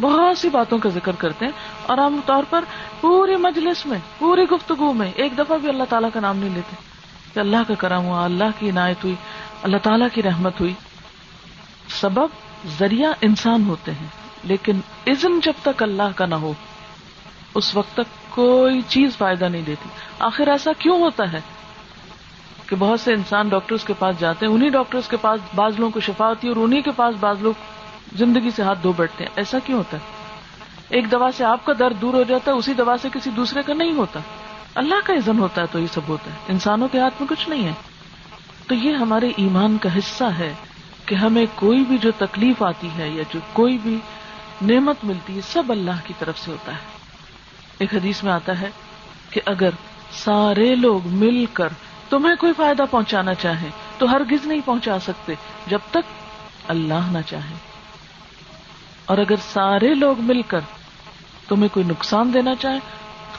[0.00, 1.52] بہت سی باتوں کا ذکر کرتے ہیں
[1.86, 2.64] اور عام طور پر
[3.00, 6.76] پورے مجلس میں، پوری گفتگو میں ایک دفعہ بھی اللہ تعالیٰ کا نام نہیں لیتے۔
[7.34, 9.14] کہ اللہ کا کرم ہوا، اللہ کی عنایت ہوئی،
[9.62, 10.74] اللہ تعالیٰ کی رحمت ہوئی۔
[11.88, 12.26] سبب
[12.78, 14.06] ذریعہ انسان ہوتے ہیں،
[14.44, 16.52] لیکن عزم جب تک اللہ کا نہ ہو،
[17.54, 21.40] اس وقت تک کوئی چیز فائدہ نہیں دیتی۔ آخر ایسا کیوں ہوتا ہے؟
[22.66, 25.90] کہ بہت سے انسان ڈاکٹرز کے پاس جاتے ہیں انہیں ڈاکٹرز کے پاس بعض لوگوں
[25.90, 27.52] کو شفا ہوتی ہے اور انہیں کے پاس بعض لوگ
[28.16, 30.02] زندگی سے ہاتھ دھو بیٹھتے ہیں۔ ایسا کیوں ہوتا ہے؟
[30.88, 33.62] ایک دوا سے آپ کا درد دور ہو جاتا ہے، اسی دوا سے کسی دوسرے
[33.62, 34.20] کا نہیں ہوتا۔
[34.74, 37.48] اللہ کا عزن ہوتا ہے تو یہ سب ہوتا ہے۔ انسانوں کے ہاتھ میں کچھ
[37.48, 37.72] نہیں ہے۔
[38.66, 40.54] تو یہ ہمارے ایمان کا حصہ ہے
[41.06, 43.98] کہ ہمیں کوئی بھی جو تکلیف آتی ہے یا جو کوئی بھی
[44.62, 46.98] نعمت ملتی ہے، سب اللہ کی طرف سے ہوتا ہے۔
[47.78, 48.70] ایک حدیث میں آتا ہے
[49.30, 49.70] کہ اگر
[50.12, 51.68] سارے لوگ مل کر
[52.10, 53.68] تمہیں کوئی فائدہ پہنچانا چاہے
[53.98, 55.34] تو ہرگز نہیں پہنچا سکتے
[55.66, 55.98] جب تک
[56.68, 57.67] اللہ نہ چاہے۔
[59.08, 60.60] اور اگر سارے لوگ مل کر
[61.48, 62.78] تمہیں کوئی نقصان دینا چاہے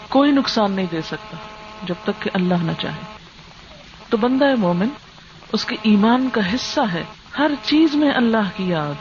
[0.10, 1.38] کوئی نقصان نہیں دے سکتا
[1.84, 3.02] جب تک کہ اللہ نہ چاہے۔
[4.10, 4.88] تو بندہ مومن،
[5.54, 7.04] اس کے ایمان کا حصہ ہے۔
[7.38, 8.94] ہر چیز میں اللہ کی یاد،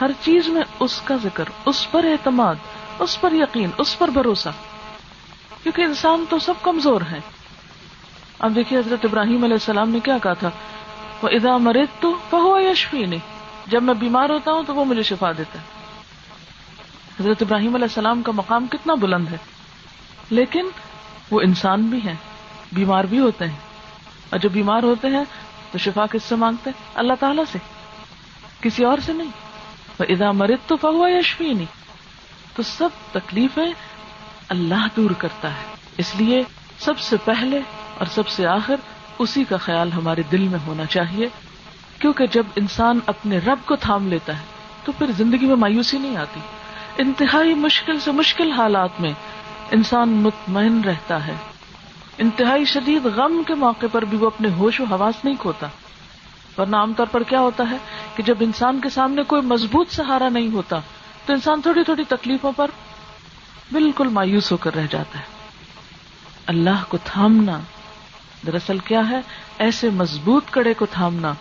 [0.00, 2.54] ہر چیز میں اس کا ذکر، اس پر اعتماد،
[2.98, 4.48] اس پر یقین، اس پر بھروسہ۔
[5.62, 7.18] کیونکہ انسان تو سب کمزور ہے
[8.38, 10.50] اب دیکھیے حضرت ابراہیم علیہ السلام نے کیا کہا تھا؟
[11.22, 13.20] وہ ادا مرد تو وہ یشفی نہیں
[13.66, 15.79] جب میں بیمار ہوتا ہوں تو وہ مجھے شفا دیتا ہے۔
[17.20, 19.36] حضرت ابراہیم علیہ السلام کا مقام کتنا بلند ہے۔
[20.30, 20.66] لیکن
[21.30, 22.14] وہ انسان بھی ہیں،
[22.72, 23.56] بیمار بھی ہوتے ہیں۔
[24.30, 25.24] اور جب بیمار ہوتے ہیں
[25.72, 27.58] تو شفا کس سے مانگتے ہیں؟ اللہ تعالیٰ سے۔
[28.60, 29.30] کسی اور سے نہیں۔
[30.00, 31.66] وہ ادا مرد تو فہوا یشفی نہیں
[32.56, 33.72] تو سب تکلیفیں
[34.48, 36.42] اللہ دور کرتا ہے۔ اس لیے
[36.78, 37.58] سب سے پہلے
[37.98, 38.76] اور سب سے آخر
[39.18, 41.28] اسی کا خیال ہمارے دل میں ہونا چاہیے۔
[41.98, 44.44] کیونکہ جب انسان اپنے رب کو تھام لیتا ہے
[44.84, 46.40] تو پھر زندگی میں مایوسی نہیں آتی۔
[47.00, 49.12] انتہائی مشکل سے مشکل حالات میں
[49.70, 51.34] انسان مطمئن رہتا ہے۔
[52.18, 55.66] انتہائی شدید غم کے موقع پر بھی وہ اپنے ہوش و حواس نہیں کھوتا۔
[56.58, 57.76] ورنہ عام طور پر کیا ہوتا ہے
[58.14, 60.80] کہ جب انسان کے سامنے کوئی مضبوط سہارا نہیں ہوتا،
[61.26, 62.70] تو انسان تھوڑی تھوڑی تکلیفوں پر
[63.72, 65.24] بالکل مایوس ہو کر رہ جاتا ہے۔
[66.46, 67.60] اللہ کو تھامنا
[68.46, 69.20] دراصل کیا ہے؟
[69.58, 71.32] ایسے مضبوط کڑے کو تھامنا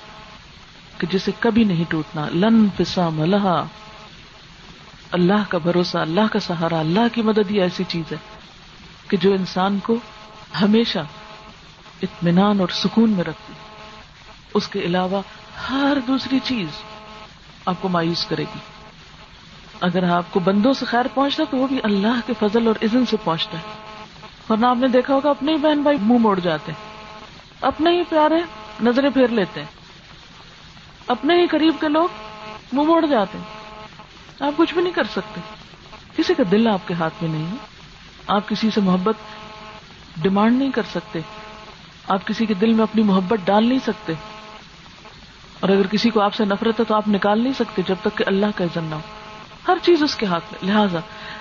[0.97, 3.63] کہ جسے کبھی نہیں ٹوٹنا۔ لن پسا ملحا
[5.11, 8.17] اللہ کا بھروسہ، اللہ کا سہارا، اللہ کی مدد ہی ایسی چیز ہے
[9.07, 9.95] کہ جو انسان کو
[10.61, 10.99] ہمیشہ
[12.01, 13.53] اطمینان اور سکون میں رکھتی۔
[14.53, 15.21] اس کے علاوہ
[15.69, 16.67] ہر دوسری چیز
[17.65, 18.59] آپ کو مایوس کرے گی۔
[19.81, 23.05] اگر آپ کو بندوں سے خیر پہنچتا تو وہ بھی اللہ کے فضل اور عزن
[23.05, 23.73] سے پہنچتا ہے۔
[24.49, 26.89] ورنہ آپ نے دیکھا ہوگا، اپنے ہی بہن بھائی منہ موڑ جاتے ہیں۔
[27.61, 28.35] اپنے ہی پیارے
[28.83, 29.67] نظریں پھیر لیتے ہیں۔
[31.07, 32.07] اپنے ہی قریب کے لوگ
[32.71, 33.58] منہ موڑ جاتے ہیں۔
[34.39, 35.41] آپ کچھ بھی نہیں کر سکتے۔
[36.17, 37.55] کسی کا دل آپ کے ہاتھ میں نہیں ہے۔
[38.27, 39.15] آپ کسی سے محبت
[40.21, 41.19] ڈیمانڈ نہیں کر سکتے۔
[42.07, 44.13] آپ کسی کے دل میں اپنی محبت ڈال نہیں سکتے۔
[45.59, 48.17] اور اگر کسی کو آپ سے نفرت ہے تو آپ نکال نہیں سکتے جب تک
[48.17, 48.99] کہ اللہ کا عزن نہ ہو۔
[49.67, 50.99] ہر چیز اس کے ہاتھ میں۔ لہذا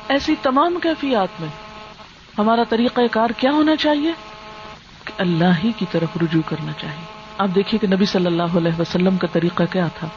[0.08, 1.48] ایسی تمام کیفیات میں
[2.38, 4.12] ہمارا طریقہ کار کیا ہونا چاہیے؟
[5.04, 7.04] کہ اللہ ہی کی طرف رجوع کرنا چاہیے۔
[7.38, 10.08] آپ دیکھیے کہ نبی صلی اللہ علیہ وسلم کا طریقہ کیا تھا۔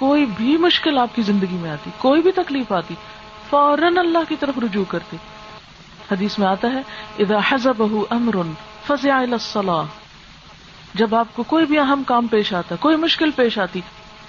[0.00, 2.94] کوئی بھی مشکل آپ کی زندگی میں آتی، کوئی بھی تکلیف آتی،
[3.50, 5.16] فوراً اللہ کی طرف رجوع کرتے۔
[6.12, 6.82] حدیث میں آتا ہے،
[7.18, 8.36] اذا حزب امر
[8.86, 9.82] فضا
[10.94, 13.80] جب آپ کو کوئی بھی اہم کام پیش آتا، کوئی مشکل پیش آتی،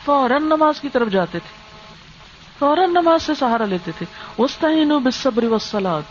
[0.06, 1.62] فوراً نماز کی طرف جاتے تھے۔
[2.60, 4.06] فوراً نماز سے سہارا لیتے تھے۔
[4.40, 6.02] وسطین بصبر وسلاد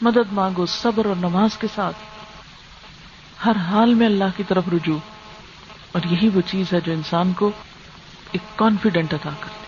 [0.00, 1.96] مدد مانگو صبر اور نماز کے ساتھ۔
[3.46, 4.98] ہر حال میں اللہ کی طرف رجوع۔
[5.92, 7.50] اور یہی وہ چیز ہے جو انسان کو
[8.32, 9.66] ایک کانفیڈنٹ ادا کرتی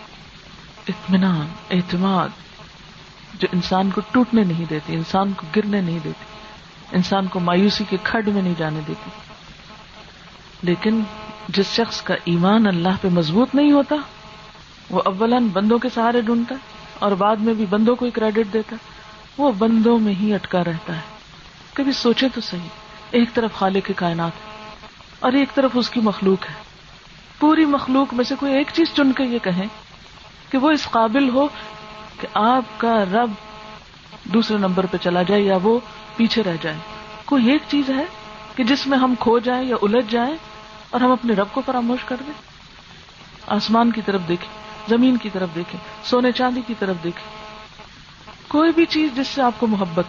[0.87, 2.29] اطمینان، اعتماد
[3.33, 6.25] جو انسان کو ٹوٹنے نہیں دیتی انسان کو گرنے نہیں دیتی
[6.91, 9.09] انسان کو مایوسی کے کھڈ میں نہیں جانے دیتی
[10.61, 11.03] لیکن
[11.47, 13.95] جس شخص کا ایمان اللہ پہ مضبوط نہیں ہوتا،
[14.89, 16.59] وہ اولن بندوں کے سہارے ڈھونڈتا ہے
[16.99, 18.99] اور بعد میں بھی بندوں کو ہی کریڈٹ دیتا ہے۔
[19.37, 21.01] وہ بندوں میں ہی اٹکا رہتا ہے۔
[21.73, 22.69] کبھی سوچے تو صحیح،
[23.11, 24.31] ایک طرف خالق کے کائنات
[25.19, 26.68] اور ایک طرف اس کی مخلوق ہے۔
[27.39, 29.67] پوری مخلوق میں سے کوئی ایک چیز چن کے یہ کہیں
[30.49, 31.47] کہ وہ اس قابل ہو
[32.19, 33.31] کہ آپ کا رب
[34.23, 35.79] دوسرے نمبر پہ چلا جائے یا وہ
[36.15, 36.77] پیچھے رہ جائے۔
[37.25, 38.05] کوئی ایک چیز ہے
[38.55, 40.35] کہ جس میں ہم کھو جائیں یا الجھ جائیں
[40.89, 42.33] اور ہم اپنے رب کو فراموش کر دیں؟
[43.47, 44.49] آسمان کی طرف دیکھیں،
[44.89, 47.39] زمین کی طرف دیکھیں، سونے چاندی کی طرف دیکھیں۔
[48.47, 50.05] کوئی بھی چیز جس سے آپ کو محبت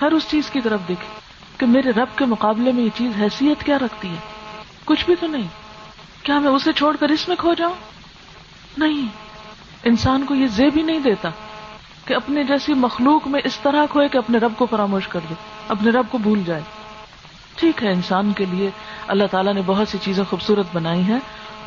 [0.00, 1.20] ہر اس چیز کی طرف دیکھیں
[1.60, 4.16] کہ میرے رب کے مقابلے میں یہ چیز حیثیت کیا رکھتی ہے؟
[4.84, 5.63] کچھ بھی تو نہیں۔
[6.24, 7.74] کیا میں اسے چھوڑ کر اس میں کھو جاؤں؟
[8.78, 9.08] نہیں،
[9.84, 11.30] انسان کو یہ زے بھی نہیں دیتا
[12.04, 15.34] کہ اپنے جیسی مخلوق میں اس طرح کھوئے کہ اپنے رب کو فراموش کر دے،
[15.68, 16.62] اپنے رب کو بھول جائے۔
[17.56, 18.70] ٹھیک ہے، انسان کے لیے
[19.06, 21.18] اللہ تعالیٰ نے بہت سی چیزیں خوبصورت بنائی ہیں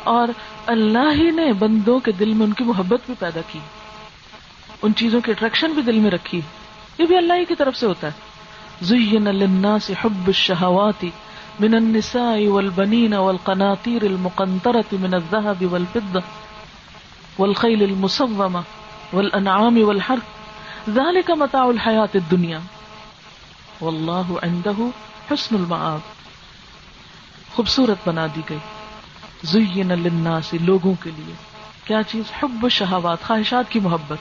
[0.04, 0.28] اور
[0.66, 3.58] اللہ ہی نے بندوں کے دل میں ان کی محبت بھی پیدا کی۔
[4.82, 6.40] ان چیزوں کی اٹریکشن بھی دل میں رکھی۔
[6.98, 8.12] یہ بھی اللہ ہی کی طرف سے ہوتا ہے۔
[8.82, 11.10] زین للناس حب الشہواتی
[11.60, 16.22] من النساء والبنين والقناطير المقنطرة من الذهب والفضة
[17.38, 18.62] والخيل المصومة
[19.12, 20.22] والأنعام والحرث.
[20.88, 22.58] ذلك متاع الحياة الدنيا.
[23.80, 24.90] والله عنده
[25.30, 26.00] حسن المعاب
[27.54, 28.58] خوبصورت بنا دی گئی.
[29.42, 31.34] زین للناس لوگوں کے لیے.
[31.84, 34.18] کیا چیز حب شہوات، خواہشات کی محبت؟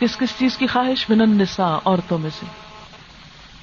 [0.00, 2.46] کس کس چیز کی خواہش؟ من النساء، عورتوں میں سے.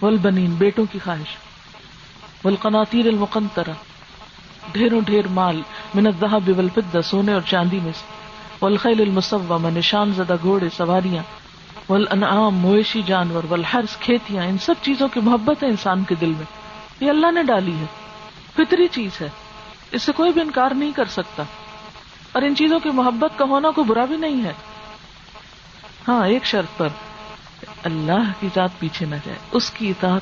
[0.02, 1.43] والبنین، بیٹوں کی خواہش.
[2.44, 3.72] والقناطیر المقنطرہ،
[4.72, 5.62] ڈھیروں ڈھیر مال
[5.94, 8.06] من الذهب والفضة سونے اور چاندی میں سے،
[8.62, 11.24] والخیل المصومہ نشان زدہ گھوڑے، سواریاں،
[11.90, 16.46] والانعام، مویشی جانور والحرس کھیتیاں، ان سب چیزوں کی محبت ہے انسان کے دل میں۔
[17.00, 17.86] یہ اللہ نے ڈالی ہے۔
[18.56, 19.30] فطری چیز ہے۔
[19.92, 21.44] اس سے کوئی بھی انکار نہیں کر سکتا۔
[22.32, 24.54] اور ان چیزوں کی محبت کا ہونا کوئی برا بھی نہیں ہے۔
[26.08, 26.88] ہاں ایک شرط پر
[27.84, 30.22] اللہ کی ذات پیچھے نہ جائے۔ اس کی اطاعت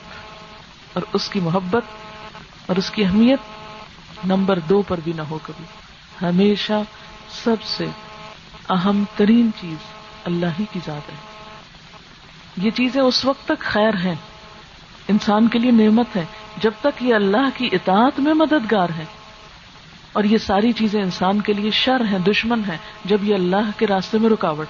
[0.94, 1.84] اور اس کی محبت
[2.66, 3.40] اور اس کی اہمیت
[4.26, 5.66] نمبر دو پر بھی نہ ہو کبھی۔
[6.26, 6.84] ہمیشہ
[7.44, 7.86] سب سے
[8.70, 9.78] اہم ترین چیز
[10.24, 11.16] اللہ ہی کی ذات ہے۔
[12.58, 14.16] یہ چیزیں اس وقت تک خیر ہیں۔
[15.08, 16.26] انسان کے لیے نعمت ہے۔
[16.58, 19.06] جب تک یہ اللہ کی اطاعت میں مددگار ہے۔
[20.14, 23.88] اور یہ ساری چیزیں انسان کے لیے شر ہیں، دشمن ہیں۔ جب یہ اللہ کے
[23.88, 24.68] راستے میں رکاوٹ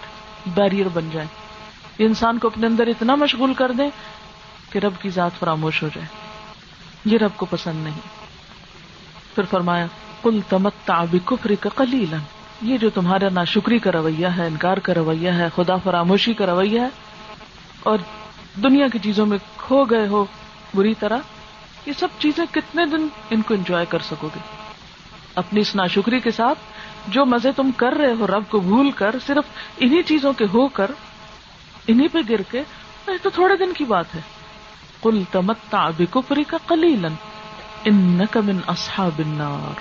[0.48, 1.28] بیریئر بن جائے۔
[1.98, 3.90] یہ انسان کو اپنے اندر اتنا مشغول کر دیں
[4.70, 6.31] کہ رب کی ذات فراموش ہو جائے۔
[7.06, 8.00] یہ رب کو پسند نہیں۔
[9.36, 9.86] پھر فرمایا
[10.24, 12.24] کل تمت کا کلیلن
[12.62, 16.80] یہ جو تمہارا ناشکری کا رویہ ہے، انکار کا رویہ ہے، خدا فراموشی کا رویہ
[16.80, 16.90] ہے،
[17.84, 17.98] اور
[18.64, 20.24] دنیا کی چیزوں میں کھو گئے ہو
[20.76, 21.18] بری طرح،
[21.86, 24.40] یہ سب چیزیں کتنے دن ان کو انجوائے کر سکو گے؟
[25.36, 26.60] اپنی اس ناشکری کے ساتھ
[27.08, 29.46] جو مزے تم کر رہے ہو، رب کو بھول کر، صرف
[29.78, 30.92] انہی چیزوں کے ہو کر،
[31.88, 32.62] انہی پہ گر کے
[33.06, 34.22] تو تھوڑے دن کی بات ہے۔
[35.02, 37.14] کل تمتا بکری کا کلیلن
[38.36, 39.80] من اصحاب النار۔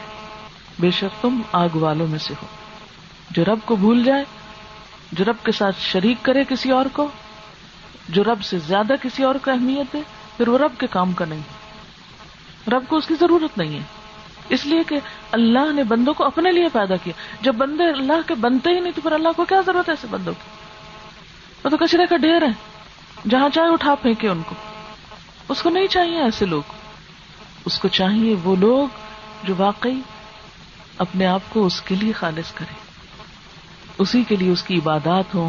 [0.78, 2.46] بے شک تم آگ والوں میں سے ہو۔
[3.30, 4.24] جو رب کو بھول جائے،
[5.12, 7.08] جو رب کے ساتھ شریک کرے کسی اور کو،
[8.08, 10.00] جو رب سے زیادہ کسی اور کو اہمیت ہے
[10.36, 11.40] پھر وہ رب کے کام کا نہیں۔
[12.70, 13.84] رب کو اس کی ضرورت نہیں ہے۔
[14.48, 15.00] اس لیے کہ
[15.32, 18.92] اللہ نے بندوں کو اپنے لیے پیدا کیا۔ جب بندے اللہ کے بنتے ہی نہیں،
[18.94, 20.50] تو پھر اللہ کو کیا ضرورت ہے ایسے بندوں کی؟
[21.64, 22.52] وہ تو کچرے کا ڈھیر ہے
[23.28, 24.69] جہاں چاہے اٹھا پھینکے ان کو۔
[25.50, 26.62] اس کو نہیں چاہیے ایسے لوگ۔
[27.64, 28.88] اس کو چاہیے وہ لوگ
[29.44, 30.00] جو واقعی
[30.98, 32.74] اپنے آپ کو اس کے لیے خالص کرے
[33.98, 35.48] اسی کے لیے اس کی عبادات ہو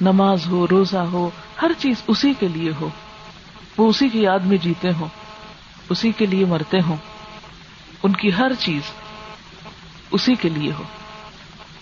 [0.00, 1.30] نماز ہو، روزہ ہو،
[1.62, 2.88] ہر چیز اسی کے لیے ہو۔
[3.76, 5.08] وہ اسی کی یاد میں جیتے ہوں،
[5.90, 6.96] اسی کے لیے مرتے ہوں۔
[8.02, 8.82] ان کی ہر چیز
[10.10, 10.82] اسی کے لیے ہو۔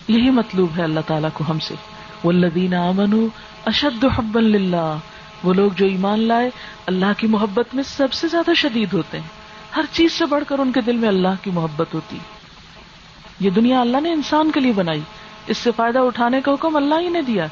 [0.07, 1.75] یہی مطلوب ہے اللہ تعالیٰ کو ہم سے۔
[2.23, 3.27] وہ لدین امن
[3.65, 4.95] اشد حب اللہ
[5.43, 6.49] وہ لوگ جو ایمان لائے،
[6.85, 9.27] اللہ کی محبت میں سب سے زیادہ شدید ہوتے ہیں۔
[9.75, 12.17] ہر چیز سے بڑھ کر ان کے دل میں اللہ کی محبت ہوتی۔
[13.39, 15.01] یہ دنیا اللہ نے انسان کے لیے بنائی۔
[15.47, 17.47] اس سے فائدہ اٹھانے کا حکم اللہ ہی نے دیا۔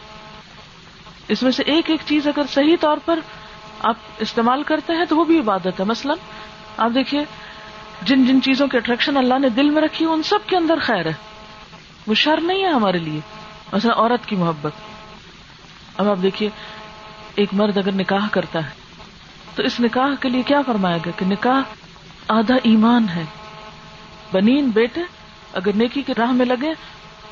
[1.27, 3.19] اس میں سے ایک ایک چیز اگر صحیح طور پر
[3.79, 6.17] آپ استعمال کرتے ہیں تو وہ بھی عبادت ہے۔ مثلاً
[6.77, 7.25] آپ دیکھیے،
[8.01, 11.05] جن جن چیزوں کے اٹریکشن اللہ نے دل میں رکھی، ان سب کے اندر خیر
[11.05, 11.13] ہے۔
[12.07, 13.19] وہ شر نہیں ہے ہمارے لیے۔
[13.73, 14.71] مثلا عورت کی محبت۔
[15.97, 16.49] اب آپ دیکھیے
[17.35, 18.69] ایک مرد اگر نکاح کرتا ہے،
[19.55, 21.61] تو اس نکاح کے لیے کیا فرمایا گیا کہ نکاح
[22.27, 23.25] آدھا ایمان ہے۔
[24.31, 25.01] بنین بیٹے،
[25.53, 26.73] اگر نیکی کی راہ میں لگے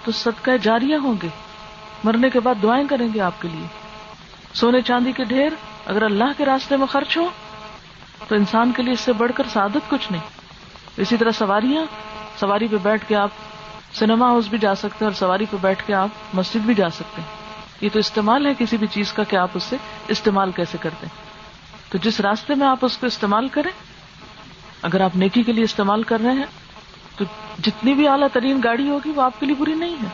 [0.04, 1.28] تو صدقہ جاریہ ہوں گے۔
[2.04, 3.66] مرنے کے بعد دعائیں کریں گے آپ کے لیے۔
[4.54, 5.50] سونے چاندی کے ڈھیر
[5.86, 7.30] اگر اللہ کے راستے میں خرچ ہو،
[8.28, 10.22] تو انسان کے لیے اس سے بڑھ کر سعادت کچھ نہیں۔
[10.98, 11.86] اسی طرح سواریاں،
[12.40, 13.30] سواری پہ بیٹھ کے آپ
[13.94, 16.90] سنیما ہاؤس بھی جا سکتے ہیں اور سواری پہ بیٹھ کے آپ مسجد بھی جا
[16.90, 17.41] سکتے ہیں۔
[17.82, 19.76] یہ تو استعمال ہے کسی بھی چیز کا کہ آپ اس سے
[20.08, 21.32] استعمال کیسے کرتے ہیں؟
[21.92, 23.72] تو جس راستے میں آپ اس کو استعمال کریں،
[24.82, 26.46] اگر آپ نیکی کے لیے استعمال کر رہے ہیں،
[27.16, 27.26] تو
[27.62, 30.08] جتنی بھی اعلیٰ ترین گاڑی ہوگی، وہ آپ کے لیے بری نہیں ہے۔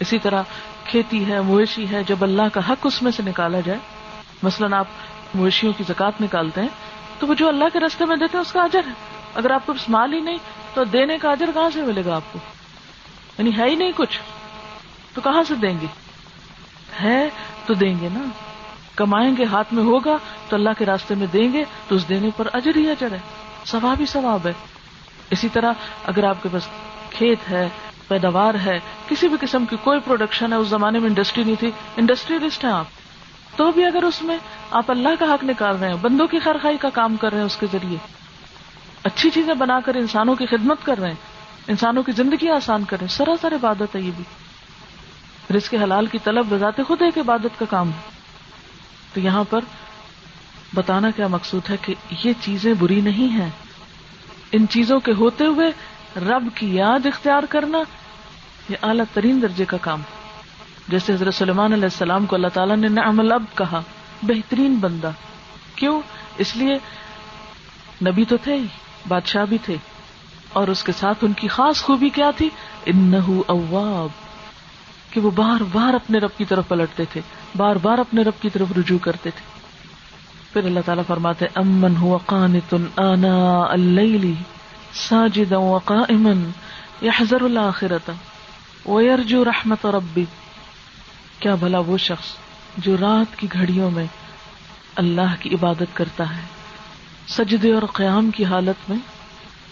[0.00, 0.42] اسی طرح
[0.84, 3.78] کھیتی ہے، مویشی ہے، جب اللہ کا حق اس میں سے نکالا جائے،
[4.42, 4.86] مثلاً آپ
[5.34, 6.68] مویشیوں کی زکات نکالتے ہیں،
[7.18, 8.92] تو وہ جو اللہ کے راستے میں دیتے ہیں، اس کا اجر ہے۔
[9.34, 10.38] اگر آپ کو مال ہی نہیں،
[10.74, 12.38] تو دینے کا اجر کہاں سے ملے گا آپ کو؟
[13.38, 14.20] یعنی ہے ہی نہیں کچھ،
[15.14, 16.03] تو کہاں سے دیں گے؟
[17.00, 17.28] ہے
[17.66, 18.20] تو دیں گے نا۔
[18.96, 20.16] کمائیں گے، ہاتھ میں ہوگا
[20.48, 23.18] تو اللہ کے راستے میں دیں گے تو اس دینے پر اجر ہی اجر ہے۔
[23.66, 24.52] ثواب ہی ثواب ہے۔
[25.30, 25.72] اسی طرح
[26.04, 26.68] اگر آپ کے پاس
[27.10, 27.68] کھیت ہے،
[28.08, 28.78] پیداوار ہے،
[29.08, 32.72] کسی بھی قسم کی کوئی پروڈکشن ہے، اس زمانے میں انڈسٹری نہیں تھی انڈسٹریلسٹ ہیں
[32.72, 32.84] آپ۔
[33.56, 34.38] تو بھی اگر اس میں
[34.70, 37.46] آپ اللہ کا حق نکال رہے ہیں، بندوں کی خرخائی کا کام کر رہے ہیں
[37.46, 37.96] اس کے ذریعے،
[39.04, 41.14] اچھی چیزیں بنا کر انسانوں کی خدمت کر رہے ہیں،
[41.68, 44.24] انسانوں کی زندگی آسان کر رہے ہیں، سراسر عبادت ہے یہ بھی۔
[45.50, 48.10] رزق کے حلال کی طلب بذات خود ایک عبادت کا کام ہے۔
[49.14, 49.60] تو یہاں پر
[50.74, 53.50] بتانا کیا مقصود ہے کہ یہ چیزیں بری نہیں ہیں۔
[54.52, 55.66] ان چیزوں کے ہوتے ہوئے
[56.20, 57.78] رب کی یاد اختیار کرنا
[58.68, 60.02] یہ اعلیٰ ترین درجے کا کام
[60.88, 63.82] جیسے حضرت سلمان علیہ السلام کو اللہ تعالیٰ نے نعم الب کہا،
[64.22, 65.10] بہترین بندہ۔
[65.74, 66.00] کیوں؟
[66.38, 66.74] اس لیے
[68.10, 68.56] نبی تو تھے،
[69.08, 69.76] بادشاہ بھی تھے۔
[70.52, 72.50] اور اس کے ساتھ ان کی خاص خوبی کیا تھی؟
[72.86, 74.23] انہو اواب۔
[75.14, 77.20] کہ وہ بار بار اپنے رب کی طرف پلٹتے تھے،
[77.56, 79.54] بار بار اپنے رب کی طرف رجوع کرتے تھے۔
[80.52, 84.34] پھر اللہ تعالیٰ فرماتے، امن ہوا قانت آنا اللیلی
[84.92, 86.50] ساجدا وقائما
[87.04, 88.10] یحذر الاخرت
[88.88, 90.24] ویرجو رحمت ربی۔
[91.38, 92.26] کیا بھلا وہ شخص
[92.76, 94.06] جو رات کی گھڑیوں میں
[94.96, 96.42] اللہ کی عبادت کرتا ہے،
[97.28, 98.98] سجدے اور قیام کی حالت میں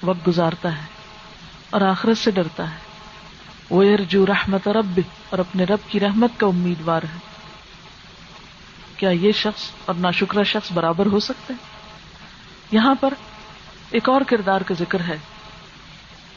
[0.03, 0.87] وقت گزارتا ہے
[1.71, 2.92] اور آخرت سے ڈرتا ہے۔
[3.73, 4.99] وہ ارجو رحمت رب
[5.31, 7.19] اور اپنے رب کی رحمت کا امیدوار ہے۔
[8.97, 11.55] کیا یہ شخص اور نا شخص برابر ہو سکتے
[12.73, 13.15] یہاں پر
[13.91, 15.17] ایک اور کردار کا ذکر ہے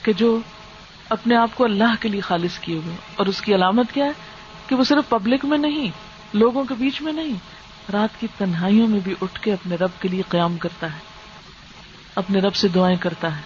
[0.02, 0.38] کہ جو
[1.10, 4.12] اپنے آپ کو اللہ کے لیے خالص کیے ہوئے، اور اس کی علامت کیا ہے؟
[4.67, 5.89] کہ وہ صرف پبلک میں نہیں،
[6.34, 7.34] لوگوں کے بیچ میں نہیں،
[7.93, 11.00] رات کی تنہائیوں میں بھی اٹھ کے اپنے رب کے لیے قیام کرتا ہے،
[12.15, 13.41] اپنے رب سے دعائیں کرتا ہے،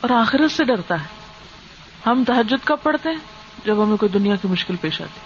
[0.00, 1.19] اور آخرت سے ڈرتا ہے۔
[2.06, 3.16] ہم تحجد کب پڑھتے ہیں؟
[3.64, 5.20] جب ہمیں کوئی دنیا کی مشکل پیش آتی۔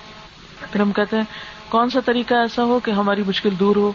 [0.72, 1.24] پھر ہم کہتے ہیں،
[1.68, 3.92] کون سا طریقہ ایسا ہو کہ ہماری مشکل دور ہو؟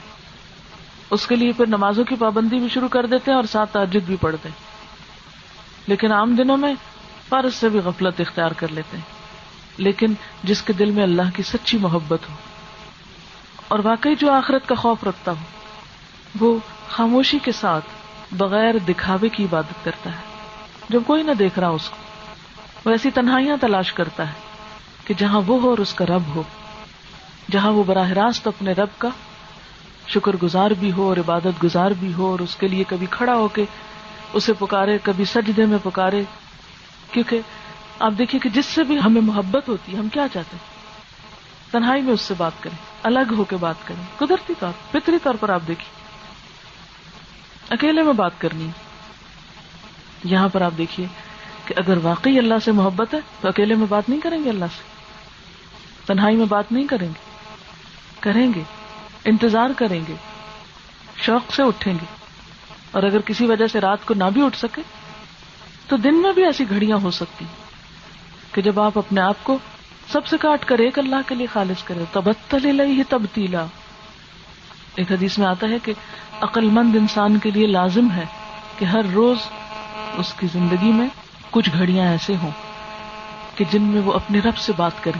[1.10, 4.06] اس کے لیے پھر نمازوں کی پابندی بھی شروع کر دیتے ہیں اور ساتھ تحجد
[4.06, 4.56] بھی پڑھتے ہیں۔
[5.88, 6.74] لیکن عام دنوں میں
[7.30, 9.04] فرض سے بھی غفلت اختیار کر لیتے ہیں۔
[9.78, 10.14] لیکن
[10.44, 12.36] جس کے دل میں اللہ کی سچی محبت ہو
[13.68, 15.44] اور واقعی جو آخرت کا خوف رکھتا ہو،
[16.40, 17.86] وہ خاموشی کے ساتھ
[18.32, 20.38] بغیر دکھاوے کی عبادت کرتا ہے۔
[20.90, 22.09] جب کوئی نہ دیکھ رہا اس کو
[22.86, 24.34] وہ ایسی تنہائیاں تلاش کرتا ہے
[25.06, 26.44] کہ جہاں وہ ہو اور اس کا رب ہو،
[27.52, 29.10] جہاں وہ براہ راست اپنے رب کا
[30.08, 33.34] شکر گزار بھی ہو اور عبادت گزار بھی ہو اور اس کے لیے کبھی کھڑا
[33.34, 33.66] ہو کے
[34.34, 36.24] اسے پکارے، کبھی سجدے میں پکارے۔
[37.12, 37.42] کیونکہ
[38.00, 40.70] آپ دیکھیے کہ جس سے بھی ہمیں محبت ہوتی ہے ہم کیا چاہتے ہیں؟
[41.72, 45.36] تنہائی میں اس سے بات کریں، الگ ہو کے بات کریں۔ قدرتی طور، فطری طور
[45.36, 46.00] پر آپ دیکھیے۔
[47.70, 48.72] اکیلے میں بات کرنی ہے
[50.24, 51.08] یہاں پر آپ دیکھیے۔
[51.70, 54.66] کہ اگر واقعی اللہ سے محبت ہے تو اکیلے میں بات نہیں کریں گے اللہ
[54.66, 54.84] سے؟
[56.06, 57.30] تنہائی میں بات نہیں کریں گے؟
[58.20, 58.64] کریں گے،
[59.26, 60.16] انتظار کریں گے،
[61.16, 62.06] شوق سے اٹھیں گے۔
[62.92, 64.82] اور اگر کسی وجہ سے رات کو نہ بھی اٹھ سکے،
[65.88, 67.46] تو دن میں بھی ایسی گھڑیاں ہو سکتی
[68.52, 69.58] کہ جب آپ اپنے آپ کو
[70.12, 73.66] سب سے کاٹ کر ایک اللہ کے لیے خالص کرے تبتل ہی تبدیلا
[74.96, 75.94] ایک حدیث میں آتا ہے کہ
[76.42, 78.26] عقل مند انسان کے لیے لازم ہے
[78.78, 79.38] کہ ہر روز
[80.18, 81.08] اس کی زندگی میں
[81.52, 82.52] کچھ گھڑیاں ایسے ہوں
[83.56, 85.20] کہ جن میں وہ اپنے رب سے بات کرے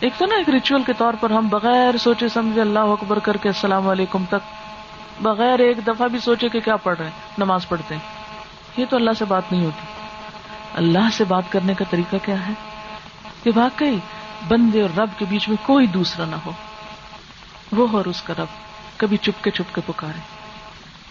[0.00, 3.36] ایک تو نا ایک ریچول کے طور پر ہم بغیر سوچے سمجھے اللہ اکبر کر
[3.36, 4.54] کے السلام علیکم تک،
[5.22, 8.08] بغیر ایک دفعہ بھی سوچے کہ کیا پڑھ رہے ہیں، نماز پڑھتے ہیں۔
[8.76, 9.86] یہ تو اللہ سے بات نہیں ہوتی۔
[10.74, 12.52] اللہ سے بات کرنے کا طریقہ کیا ہے؟
[13.42, 13.98] کہ واقعی
[14.48, 16.50] بندے اور رب کے بیچ میں کوئی دوسرا نہ ہو۔
[17.72, 18.46] وہ اور اس کا رب
[18.96, 20.20] کبھی چپ کے چپ کے پکارے،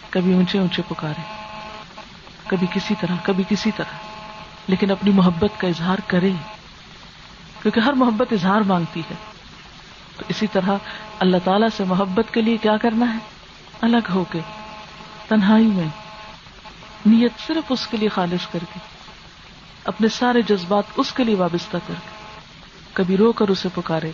[0.10, 1.22] کبھی اونچے اونچے پکارے،
[2.48, 4.07] کبھی کسی طرح، کبھی کسی طرح۔
[4.68, 6.32] لیکن اپنی محبت کا اظہار کرے
[7.62, 9.16] کیونکہ ہر محبت اظہار مانگتی ہے۔
[10.18, 10.72] تو اسی طرح
[11.20, 13.20] اللہ تعالی سے محبت کے لیے کیا کرنا ہے؟
[13.82, 14.40] الگ ہو کے،
[15.28, 15.88] تنہائی میں،
[17.06, 18.80] نیت صرف اس کے لیے خالص کر کے،
[19.86, 22.40] اپنے سارے جذبات اس کے لیے وابستہ کر کے۔
[22.94, 24.12] کبھی رو کر اسے پکارے،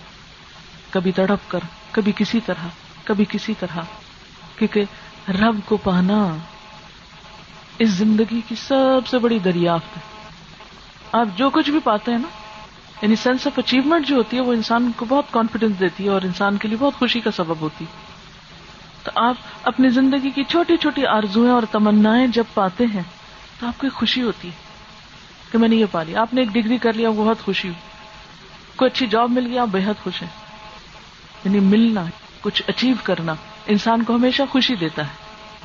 [0.90, 1.60] کبھی تڑپ کر،
[1.92, 2.68] کبھی کسی طرح،
[3.04, 3.78] کبھی کسی طرح،
[4.58, 4.84] کیونکہ
[5.32, 6.36] رب کو پانا
[7.80, 10.13] اس زندگی کی سب سے بڑی دریافت ہے۔
[11.14, 12.28] آپ جو کچھ بھی پاتے ہیں نا
[13.02, 16.22] یعنی سینس آف اچیومنٹ جو ہوتی ہے، وہ انسان کو بہت کانفیڈینس دیتی ہے اور
[16.22, 17.86] انسان کے لیے بہت خوشی کا سبب ہوتی
[19.04, 23.02] تو آپ اپنی زندگی کی چھوٹی چھوٹی آرزویں اور تمنا جب پاتے ہیں،
[23.60, 24.54] تو آپ کو ایک خوشی ہوتی ہے
[25.52, 27.80] کہ میں نے یہ پا لیا۔ آپ نے ایک ڈگری کر لیا بہت خوشی ہوئی۔
[28.76, 30.30] کوئی اچھی جاب مل گیا آپ بےحد خوش ہیں۔
[31.46, 32.06] یعنی ملنا،
[32.42, 35.12] کچھ اچیو کرنا انسان کو ہمیشہ خوشی دیتا ہے۔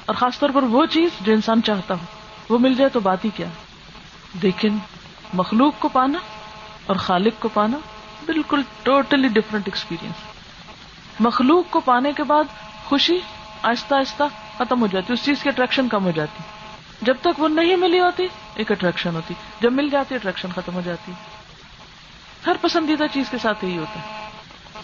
[0.06, 2.04] اور خاص طور پر وہ چیز جو انسان چاہتا ہو،
[2.48, 3.46] وہ مل جائے تو بات ہی کیا۔
[4.42, 4.78] لیکن
[5.34, 6.18] مخلوق کو پانا
[6.86, 7.78] اور خالق کو پانا
[8.26, 10.14] بالکل ٹوٹلی ڈفرنٹ ایکسپیرئنس
[11.20, 12.44] مخلوق کو پانے کے بعد
[12.84, 13.18] خوشی
[13.62, 14.22] آہستہ آہستہ
[14.58, 16.42] ختم ہو جاتی، اس چیز کی اٹریکشن کم ہو جاتی۔
[17.02, 20.80] جب تک وہ نہیں ملی ہوتی، ایک اٹریکشن ہوتی۔ جب مل جاتی اٹریکشن ختم ہو
[20.80, 21.12] جاتی۔
[22.46, 24.28] ہر پسندیدہ چیز کے ساتھ یہی ہوتا ہے۔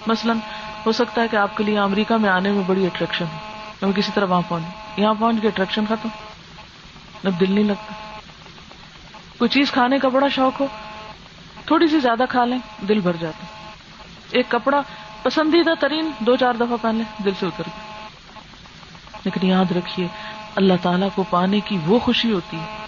[0.06, 0.38] مثلاً
[0.86, 3.24] ہو سکتا ہے کہ آپ کے لیے امریکہ میں آنے میں بڑی اٹریکشن
[3.82, 6.08] ہو کسی طرح وہاں پہنچے یہاں پہنچ کے اٹریکشن ختم۔
[7.24, 8.03] اب دل نہیں لگتا۔
[9.38, 10.66] کوئی چیز کھانے کا بڑا شوق ہو،
[11.66, 13.46] تھوڑی سی زیادہ کھا لیں، دل بھر جاتا
[14.30, 14.82] ایک کپڑا
[15.22, 18.06] پسندیدہ ترین دو چار دفعہ پہن لیں، دل سے اتر گیا۔
[19.24, 20.08] لیکن یاد رکھیے،
[20.56, 22.86] اللہ تعالیٰ کو پانے کی وہ خوشی ہوتی ہے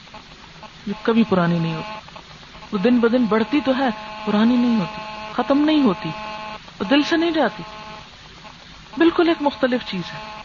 [0.87, 2.19] جو کبھی پرانی نہیں ہوتی۔
[2.73, 3.89] وہ دن بدن بڑھتی تو ہے،
[4.25, 5.01] پرانی نہیں ہوتی،
[5.33, 6.09] ختم نہیں ہوتی،
[6.81, 7.63] وہ دل سے نہیں جاتی۔
[8.99, 10.43] بالکل ایک مختلف چیز ہے۔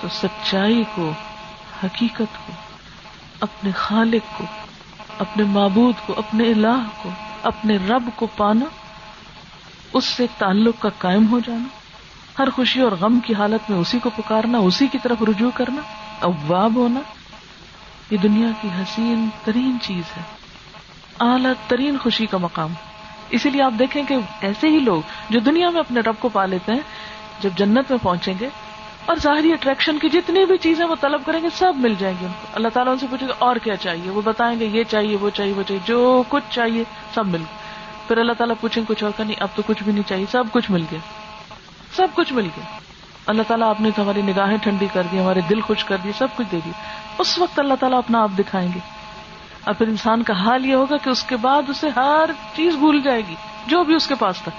[0.00, 1.12] تو سچائی کو،
[1.84, 2.52] حقیقت کو،
[3.40, 4.44] اپنے خالق کو
[5.20, 7.10] اپنے معبود کو، اپنے الہ کو،
[7.42, 8.64] اپنے رب کو پانا،
[9.92, 11.64] اس سے تعلق کا قائم ہو جانا۔
[12.38, 15.82] ہر خوشی اور غم کی حالت میں اسی کو پکارنا، اسی کی طرف رجوع کرنا،
[16.20, 17.00] اواب ہونا۔
[18.10, 20.22] یہ دنیا کی حسین ترین چیز ہے۔
[21.20, 22.72] اعلی ترین خوشی کا مقام۔
[23.30, 26.46] اسی لیے آپ دیکھیں کہ ایسے ہی لوگ جو دنیا میں اپنے رب کو پا
[26.46, 26.80] لیتے ہیں،
[27.40, 28.48] جب جنت میں پہنچیں گے
[29.06, 32.26] اور ظاہری اٹریکشن کی جتنی بھی چیزیں وہ طلب کریں گے سب مل جائیں گے
[32.26, 34.84] ان کو۔ اللہ تعالیٰ ان سے پوچھے گا، اور کیا چاہیے؟ وہ بتائیں گے، یہ
[34.84, 36.84] چاہیے، وہ چاہیے وہ چاہیے، جو کچھ چاہیے
[37.14, 37.56] سب مل گیا۔
[38.08, 40.44] پھر اللہ تعالیٰ پوچھیں کچھ اور کا نہیں، اب تو کچھ بھی نہیں چاہیے، سب
[40.52, 40.98] کچھ مل گیا۔
[41.96, 42.64] سب کچھ مل گیا۔
[43.26, 46.10] اللہ تعالیٰ آپ نے تو ہماری نگاہیں ٹھنڈی کر دی، ہمارے دل خوش کر دی
[46.18, 46.70] سب کچھ دے دی
[47.18, 48.78] اس وقت اللہ تعالیٰ اپنا آپ دکھائیں گے۔
[49.64, 53.00] اور پھر انسان کا حال یہ ہوگا کہ اس کے بعد اسے ہر چیز بھول
[53.00, 53.34] جائے گی،
[53.66, 54.52] جو بھی اس کے پاس تھا۔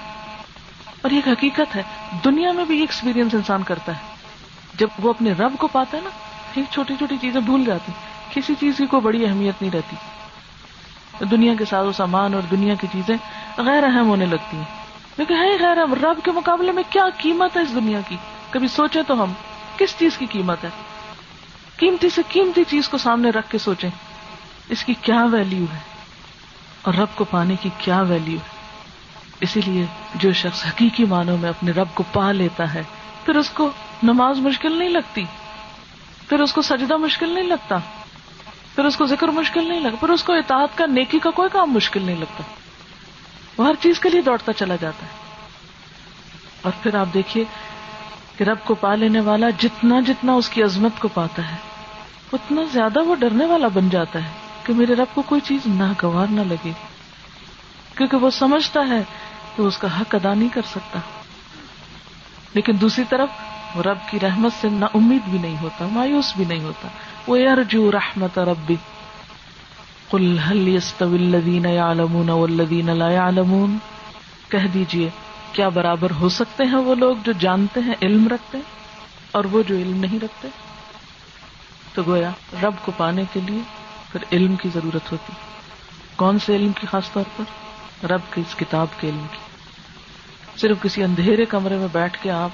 [1.02, 1.82] اور یہ حقیقت ہے،
[2.24, 4.11] دنیا میں بھی یہ ایکسپیرئنس انسان کرتا ہے۔
[4.74, 6.10] جب وہ اپنے رب کو پاتا ہے نا،
[6.54, 7.92] پھر چھوٹی چھوٹی چیزیں بھول جاتی
[8.34, 9.96] کسی چیز کی کوئی بڑی اہمیت نہیں رہتی۔
[11.24, 13.16] دنیا کے ساز و سامان اور دنیا کی چیزیں
[13.56, 14.64] غیر اہم ہونے لگتی ہیں۔
[15.16, 18.16] لیکن ہے غیر اہم، رب کے مقابلے میں کیا قیمت ہے اس دنیا کی؟
[18.50, 19.32] کبھی سوچے تو ہم،
[19.76, 20.68] کس چیز کی قیمت ہے؟
[21.76, 23.90] قیمتی سے قیمتی چیز کو سامنے رکھ کے سوچیں۔
[24.68, 25.78] اس کی کیا ویلو ہے؟
[26.82, 28.62] اور رب کو پانے کی کیا ویلیو ہے؟
[29.40, 32.82] اسی لیے جو شخص حقیقی معنوں میں اپنے رب کو پا لیتا ہے
[33.24, 33.70] پھر اس کو
[34.02, 35.24] نماز مشکل نہیں لگتی،
[36.28, 37.78] پھر اس کو سجدہ مشکل نہیں لگتا،
[38.74, 41.48] پھر اس کو ذکر مشکل نہیں لگتا، پھر اس کو اطاعت کا، نیکی کا کوئی
[41.52, 42.42] کام مشکل نہیں لگتا۔
[43.58, 45.10] وہ ہر چیز کے لیے دوڑتا چلا جاتا ہے۔
[46.62, 47.44] اور پھر آپ دیکھیے
[48.36, 51.56] کہ رب کو پا لینے والا جتنا جتنا اس کی عظمت کو پاتا ہے،
[52.32, 54.30] اتنا زیادہ وہ ڈرنے والا بن جاتا ہے
[54.62, 56.72] کہ میرے رب کو کوئی چیز ناگوار نہ لگے۔
[57.96, 59.04] کیونکہ وہ سمجھتا ہے
[59.56, 60.98] کہ اس کا حق ادا نہیں کر سکتا۔
[62.54, 63.28] لیکن دوسری طرف
[63.76, 66.88] رب کی رحمت سے نا امید بھی نہیں ہوتا، مایوس بھی نہیں ہوتا۔
[67.26, 68.76] وہ ارجو رحمت ربی۔
[70.08, 73.78] قل هل يستوي الذين يعلمون والذين لا يعلمون
[74.48, 75.10] کہہ دیجیے،
[75.52, 78.70] کیا برابر ہو سکتے ہیں وہ لوگ جو جانتے ہیں، علم رکھتے ہیں
[79.30, 80.48] اور وہ جو علم نہیں رکھتے؟
[81.94, 82.30] تو گویا،
[82.62, 83.60] رب کو پانے کے لیے
[84.12, 85.32] پھر علم کی ضرورت ہوتی۔
[86.16, 87.44] کون سے علم کی خاص طور پر؟
[88.06, 89.51] رب کی اس کتاب کے علم کی۔
[90.56, 92.50] صرف کسی اندھیرے کمرے میں بیٹھ کے آپ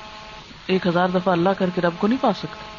[0.66, 2.78] ایک ہزار دفعہ اللہ کر کے رب کو نہیں پا سکتے۔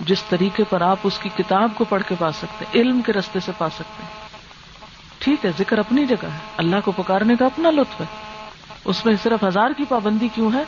[0.00, 3.40] جس طریقے پر آپ اس کی کتاب کو پڑھ کے پا سکتے علم کے رستے
[3.40, 4.02] سے پا سکتے
[5.18, 8.06] ٹھیک ہے، ذکر اپنی جگہ ہے۔ اللہ کو پکارنے کا اپنا لطف ہے۔
[8.84, 10.62] اس میں صرف ہزار کی پابندی کیوں ہے؟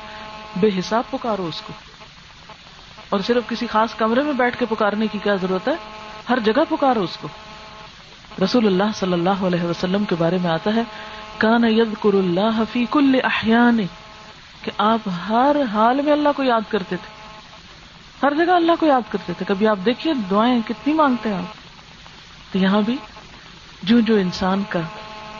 [0.56, 1.72] بے حساب پکارو اس کو۔
[3.08, 5.74] اور صرف کسی خاص کمرے میں بیٹھ کے پکارنے کی کیا ضرورت ہے؟
[6.28, 7.28] ہر جگہ پکارو اس کو۔
[8.44, 10.82] رسول اللہ صلی اللہ علیہ وسلم کے بارے میں آتا ہے
[11.38, 13.78] کان ید کر اللہ حفیق الاحیان
[14.62, 17.22] کہ آپ ہر حال میں اللہ کو یاد کرتے تھے۔
[18.26, 21.54] ہر جگہ اللہ کو یاد کرتے تھے۔ کبھی آپ دیکھیے دعائیں کتنی مانگتے ہیں آپ۔
[22.52, 22.96] تو یہاں بھی
[23.82, 24.80] جو جو انسان کا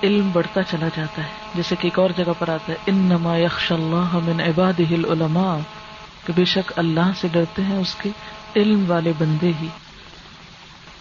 [0.03, 3.37] علم بڑھتا چلا جاتا ہے، جیسے کہ ایک اور جگہ پر آتا ہے ان نما
[3.37, 5.57] یکش اللہ من عباد العلماء،
[6.27, 8.11] کہ بے شک اللہ سے ڈرتے ہیں اس کے
[8.57, 9.69] علم والے بندے ہی۔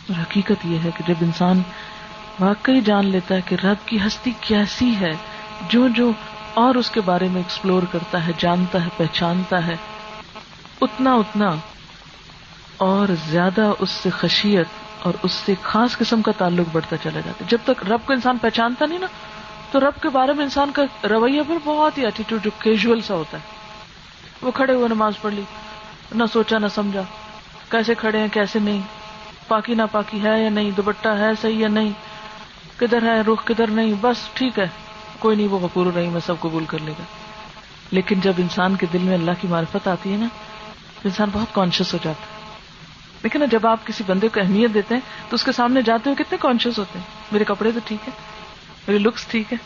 [0.09, 1.61] اور حقیقت یہ ہے کہ جب انسان
[2.39, 5.11] واقعی جان لیتا ہے کہ رب کی ہستی کیسی ہے،
[5.69, 6.11] جو جو
[6.53, 9.75] اور اس کے بارے میں ایکسپلور کرتا ہے، جانتا ہے، پہچانتا ہے۔
[10.81, 11.49] اتنا اتنا
[12.77, 14.67] اور زیادہ اس سے خشیت
[15.03, 18.13] اور اس سے خاص قسم کا تعلق بڑھتا چلا جاتا ہے۔ جب تک رب کو
[18.13, 19.07] انسان پہچانتا نہیں نا،
[19.71, 23.13] تو رب کے بارے میں انسان کا رویہ پھر بہت ہی ایٹیٹیوڈ جو کیجول سا
[23.13, 23.43] ہوتا ہے۔
[24.41, 25.41] وہ کھڑے ہوئے نماز پڑھ لی،
[26.15, 27.01] نہ سوچا، نہ سمجھا۔
[27.69, 28.81] کیسے کھڑے ہیں، کیسے نہیں؟
[29.47, 31.91] پاکی نہ پاکی ہے یا نہیں؟ دوپٹہ ہے، صحیح یا نہیں؟
[32.81, 34.67] کدھر ہے، رخ کدھر نہیں، بس ٹھیک ہے۔
[35.19, 37.03] کوئی نہیں، وہ غفور نہیں میں سب قبول کر لے گا۔
[37.91, 40.27] لیکن جب انسان کے دل میں اللہ کی معرفت آتی ہے نا
[41.03, 42.41] انسان بہت کانشیس ہو جاتا ہے۔
[43.23, 46.23] لیکن جب آپ کسی بندے کو اہمیت دیتے ہیں، تو اس کے سامنے جاتے ہوئے
[46.23, 48.13] کتنے کانشیس ہوتے ہیں۔ میرے کپڑے تو ٹھیک ہے
[48.87, 49.57] میری لکس ٹھیک ہے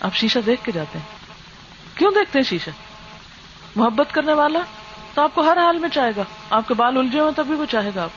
[0.00, 1.06] آپ شیشہ دیکھ کے جاتے ہیں۔
[1.94, 2.70] کیوں دیکھتے ہیں شیشہ؟
[3.76, 4.58] محبت کرنے والا
[5.14, 7.64] تو آپ کو ہر حال میں چاہے گا۔ آپ کے بال الجھے ہوں تبھی وہ
[7.64, 8.10] چاہے گا آپ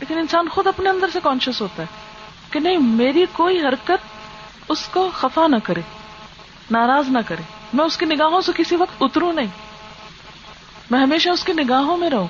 [0.00, 2.09] لیکن انسان خود اپنے اندر سے کانشیس ہوتا ہے۔
[2.50, 4.06] کہ نہیں، میری کوئی حرکت
[4.68, 5.80] اس کو خفا نہ کرے،
[6.70, 7.42] ناراض نہ کرے۔
[7.72, 9.46] میں اس کی نگاہوں سے کسی وقت اتروں نہیں۔
[10.90, 12.28] میں ہمیشہ اس کی نگاہوں میں رہوں۔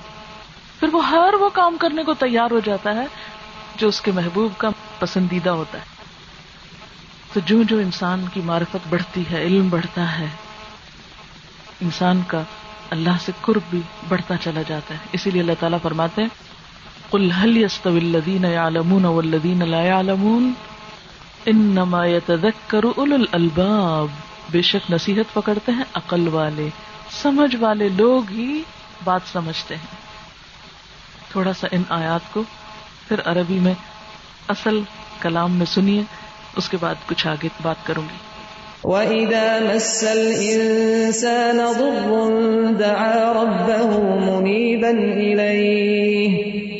[0.80, 3.06] پھر وہ ہر وہ کام کرنے کو تیار ہو جاتا ہے
[3.76, 5.84] جو اس کے محبوب کا پسندیدہ ہوتا ہے۔
[7.32, 10.26] تو جو جو انسان کی معرفت بڑھتی ہے، علم بڑھتا ہے،
[11.80, 12.42] انسان کا
[12.90, 16.28] اللہ سے قرب بھی بڑھتا چلا جاتا ہے۔ اسی لیے اللہ تعالیٰ فرماتے ہیں
[17.10, 20.52] قل هل يستوي الذين يعلمون والذين لا يعلمون؟
[21.46, 24.06] انما يتذكر اولو الالباب
[24.50, 26.68] بے شک نصیحت پکڑتے ہیں، عقل والے،
[27.10, 28.62] سمجھ والے لوگ ہی
[29.04, 30.00] بات سمجھتے ہیں۔
[31.32, 32.42] تھوڑا سا ان آیات کو
[33.08, 33.74] پھر عربی میں
[34.48, 34.80] اصل
[35.20, 36.02] کلام میں سنیے،
[36.56, 38.16] اس کے بعد کچھ آگے بات کروں گی۔
[38.84, 42.10] وَإِذَا مَسَّ الْإِنسَانَ ضُرٌّ
[42.78, 46.79] دَعَا رَبَّهُ مُنِيبًا إِلَيْهِ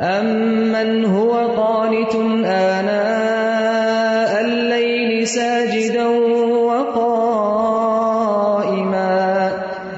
[0.00, 6.06] أمن هو قانت آناء الليل ساجدا
[6.68, 7.88] وقائما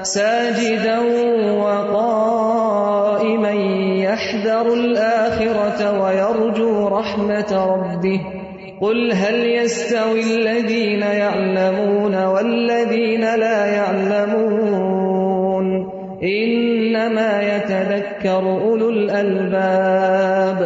[0.03, 0.99] ساجدا
[1.61, 3.51] وقائما
[4.01, 8.21] يحذر الآخرة ويرجو رحمة ربه
[8.81, 14.60] قل هل يستوي الذين يعلمون والذين لا يعلمون
[17.91, 20.63] إنما يتذكر أولو الألباب.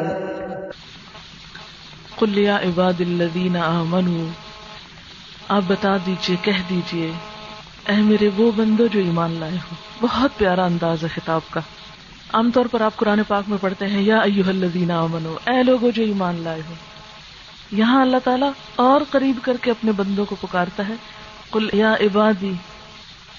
[2.19, 4.27] کلیا عباد الدین آمنو
[5.47, 7.11] آپ بتا دیجیے، کہہ دیجیے،
[7.87, 11.59] اے میرے وہ بندو جو ایمان لائے ہو، بہت پیارا انداز ہے خطاب کا۔
[12.33, 15.89] عام طور پر آپ قرآن پاک میں پڑھتے ہیں، یا ایوہ الذین آمنو، اے لوگو
[15.89, 16.73] جو ایمان لائے ہو۔
[17.71, 20.93] یہاں اللہ تعالیٰ اور قریب کر کے اپنے بندوں کو پکارتا ہے۔
[21.51, 22.53] کل یا عبادی،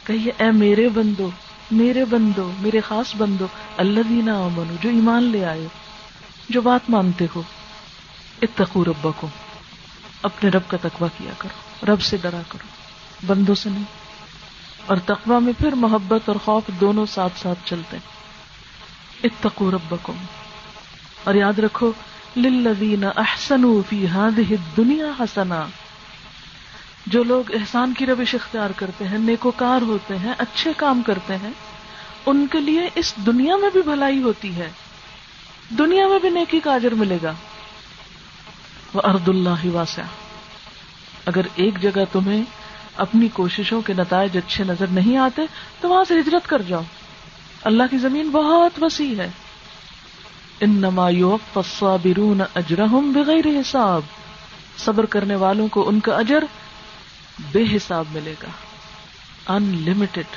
[0.04, 1.30] کہیے، اے میرے بندو
[1.70, 3.46] میرے بندو، میرے خاص بندو
[3.76, 5.66] اللہ دینا امن جو ایمان لے آئے،
[6.48, 7.42] جو بات مانتے ہو
[8.42, 9.26] اتقو ربکم،
[10.22, 12.66] اپنے رب کا تقوی کیا کرو، رب سے ڈرا کرو،
[13.26, 13.84] بندوں سے نہیں۔
[14.86, 18.16] اور تقوی میں پھر محبت اور خوف دونوں ساتھ ساتھ چلتے ہیں۔
[19.24, 20.12] اتقو ربکم۔
[21.24, 21.92] اور یاد رکھو،
[22.36, 25.66] للذین احسنوا فی هذه الدنیا حسنا۔
[27.06, 31.50] جو لوگ احسان کی روش اختیار کرتے ہیں، نیکوکار ہوتے ہیں، اچھے کام کرتے ہیں،
[32.26, 34.70] ان کے لیے اس دنیا میں بھی بھلائی ہوتی ہے۔
[35.78, 37.32] دنیا میں بھی نیکی کا اجر ملے گا۔
[38.94, 40.02] وہ ارد اللہ واسع
[41.26, 42.42] اگر ایک جگہ تمہیں
[42.96, 45.42] اپنی کوششوں کے نتائج اچھے نظر نہیں آتے،
[45.80, 46.82] تو وہاں سے ہجرت کر جاؤ۔
[47.64, 49.30] اللہ کی زمین بہت وسیع ہے۔
[50.60, 54.02] ان نما الصابرون اجرہم بغیر حساب۔
[54.78, 56.44] صبر کرنے والوں کو ان کا اجر
[57.38, 58.48] بے حساب ملے گا۔
[59.52, 60.36] ان لمیٹڈ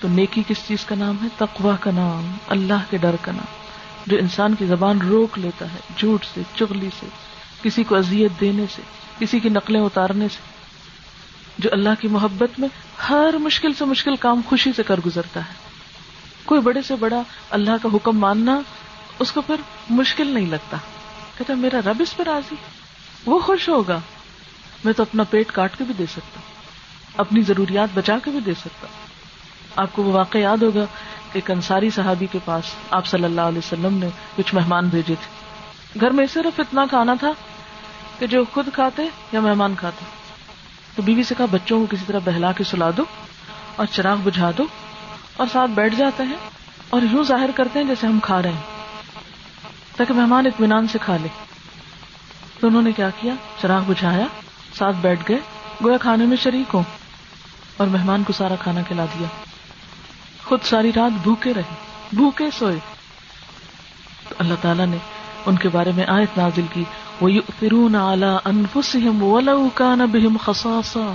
[0.00, 3.64] تو نیکی کس چیز کا نام ہے؟ تقوا کا نام، اللہ کے ڈر کا نام۔
[4.06, 7.06] جو انسان کی زبان روک لیتا ہے، جھوٹ سے، چغلی سے،
[7.62, 8.82] کسی کو اذیت دینے سے،
[9.18, 10.38] کسی کی نقلیں اتارنے سے۔
[11.58, 12.68] جو اللہ کی محبت میں
[13.08, 15.52] ہر مشکل سے مشکل کام خوشی سے کر گزرتا ہے۔
[16.44, 18.60] کوئی بڑے سے بڑا اللہ کا حکم ماننا،
[19.18, 19.56] اس کو پھر
[19.90, 20.76] مشکل نہیں لگتا۔
[21.38, 22.54] کہتا میرا رب اس پہ راضی،
[23.26, 24.00] وہ خوش ہوگا۔
[24.84, 26.40] میں تو اپنا پیٹ کاٹ کے بھی دے سکتا
[27.16, 28.86] اپنی ضروریات بچا کے بھی دے سکتا
[29.76, 30.84] آپ کو وہ واقع یاد ہوگا
[31.32, 35.44] ایک انصاری صحابی کے پاس آپ صلی اللہ علیہ وسلم نے کچھ مہمان بھیجے تھے۔
[36.00, 37.30] گھر میں صرف اتنا کھانا تھا
[38.18, 40.04] کہ جو خود کھاتے یا مہمان کھاتے۔
[40.96, 43.02] تو بیوی سے کہا، بچوں کو کسی طرح بہلا کے سلا دو
[43.76, 44.62] اور چراغ بجھا دو
[45.36, 46.50] اور ساتھ بیٹھ جاتے ہیں
[46.90, 48.62] اور یوں ظاہر کرتے ہیں جیسے ہم کھا رہے ہیں۔
[49.96, 51.28] تاکہ مہمان اطمینان سے کھا لے۔
[52.60, 54.24] تو انہوں نے کیا کیا؟ چراغ بجھایا
[54.74, 55.38] ساتھ بیٹھ گئے،
[55.84, 56.82] گویا کھانے میں شریک ہوں۔
[57.76, 59.28] اور مہمان کو سارا کھانا کھلا دیا۔
[60.44, 61.74] خود ساری رات بھوکے رہے،
[62.12, 62.78] بھوکے سوئے۔
[64.28, 64.96] تو اللہ تعالیٰ نے
[65.46, 66.84] ان کے بارے میں آیت نازل کی۔
[67.20, 67.28] وہ
[67.60, 71.14] فرون اعلیٰ انفسم کان بہم خساسا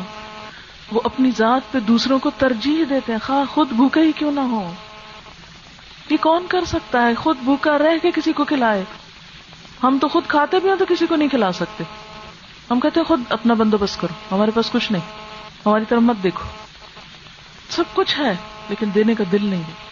[0.92, 4.40] وہ اپنی ذات پہ دوسروں کو ترجیح دیتے ہیں، خواہ خود بھوکے ہی کیوں نہ
[4.40, 4.74] ہو
[6.10, 8.84] یہ کون کر سکتا ہے؟ خود بھوکا رہ کے کسی کو کھلائے۔
[9.84, 11.84] ہم تو خود کھاتے بھی ہیں تو کسی کو نہیں کھلا سکتے۔
[12.72, 15.02] ہم کہتے خود اپنا بندوبست کرو، ہمارے پاس کچھ نہیں،
[15.66, 16.48] ہماری طرف مت دیکھو۔
[17.70, 18.36] سب کچھ ہے،
[18.70, 19.90] لیکن دینے کا دل نہیں ہے۔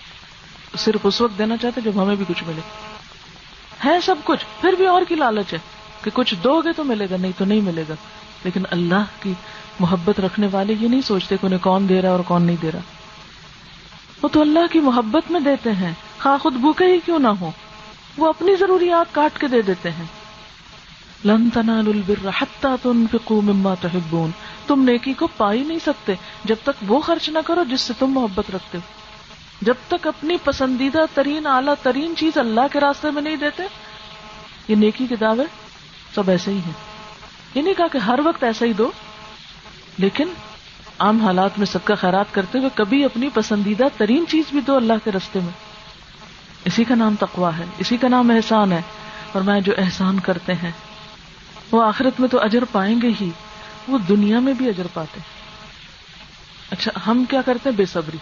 [0.78, 2.62] صرف اس وقت دینا چاہتے جب ہمیں بھی کچھ ملے۔
[3.86, 5.60] ہے سب کچھ، پھر بھی اور کی لالچ ہے
[6.02, 7.94] کہ کچھ دو گے تو ملے گا، نہیں تو نہیں ملے گا۔
[8.44, 9.34] لیکن اللہ کی
[9.80, 12.72] محبت رکھنے والے یہ نہیں سوچتے کہ انہیں کون دے رہا اور کون نہیں دے
[12.72, 12.80] رہا۔
[14.22, 17.52] وہ تو اللہ کی محبت میں دیتے ہیں۔ خواہ خود بھوکے ہی کیوں نہ ہو
[18.18, 20.06] وہ اپنی ضروریات کاٹ کے دے دیتے ہیں۔
[21.26, 24.32] لن تنالوا البر حتى تنفقوا مما تحبون۔
[24.68, 26.14] تم نیکی کو پا ہی نہیں سکتے
[26.44, 28.94] جب تک وہ خرچ نہ کرو جس سے تم محبت رکھتے۔ ہو
[29.62, 33.64] جب تک اپنی پسندیدہ ترین اعلیٰ ترین چیز اللہ کے راستے میں نہیں دیتے،
[34.68, 35.44] یہ نیکی کے دعوے
[36.16, 36.74] سب ایسے ہی ہیں۔
[37.56, 38.92] یہ نہیں کہا کہ ہر وقت ایسا ہی دو،
[39.98, 40.28] لیکن
[41.00, 44.76] عام حالات میں سب کا خیرات کرتے ہوئے کبھی اپنی پسندیدہ ترین چیز بھی دو
[44.76, 45.52] اللہ کے رستے میں۔
[46.66, 48.82] اسی کا نام تقوا ہے، اسی کا نام احسان ہے۔
[49.32, 50.72] اور میں جو احسان کرتے ہیں
[51.72, 53.30] وہ آخرت میں تو اجر پائیں گے ہی۔
[53.88, 55.20] وہ دنیا میں بھی اجر پاتے۔
[56.72, 58.18] اچھا ہم کیا کرتے ہیں؟ بے صبری۔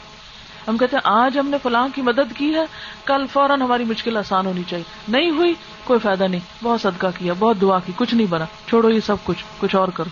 [0.68, 2.66] ہم کہتے ہیں، آج ہم نے فلاں کی مدد کی ہے،
[3.06, 7.34] کل فوراً ہماری مشکل آسان ہونی چاہیے۔ نہیں ہوئی، کوئی فائدہ نہیں۔ بہت صدقہ کیا،
[7.40, 10.10] بہت دعا کی، کچھ نہیں بنا۔ چھوڑو یہ سب کچھ کچھ اور کرو۔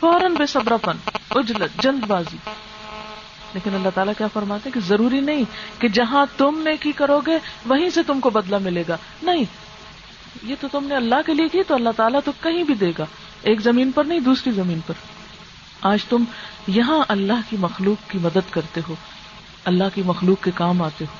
[0.00, 0.96] فوراً بے صبر پن
[1.30, 2.36] اجلت، جلد بازی۔
[3.54, 5.44] لیکن اللہ تعالیٰ کیا فرماتے کہ ضروری نہیں
[5.78, 9.44] کہ جہاں تم نے کی کرو گے، وہیں سے تم کو بدلہ ملے گا۔ نہیں
[10.42, 12.92] یہ تو تم نے اللہ کے لیے کی تو اللہ تعالیٰ تو کہیں بھی دے
[12.98, 13.04] گا۔
[13.42, 14.94] ایک زمین پر نہیں، دوسری زمین پر۔
[15.80, 16.24] آج تم
[16.66, 18.94] یہاں اللہ کی مخلوق کی مدد کرتے ہو،
[19.64, 21.16] اللہ کی مخلوق کے کام آتے ہو۔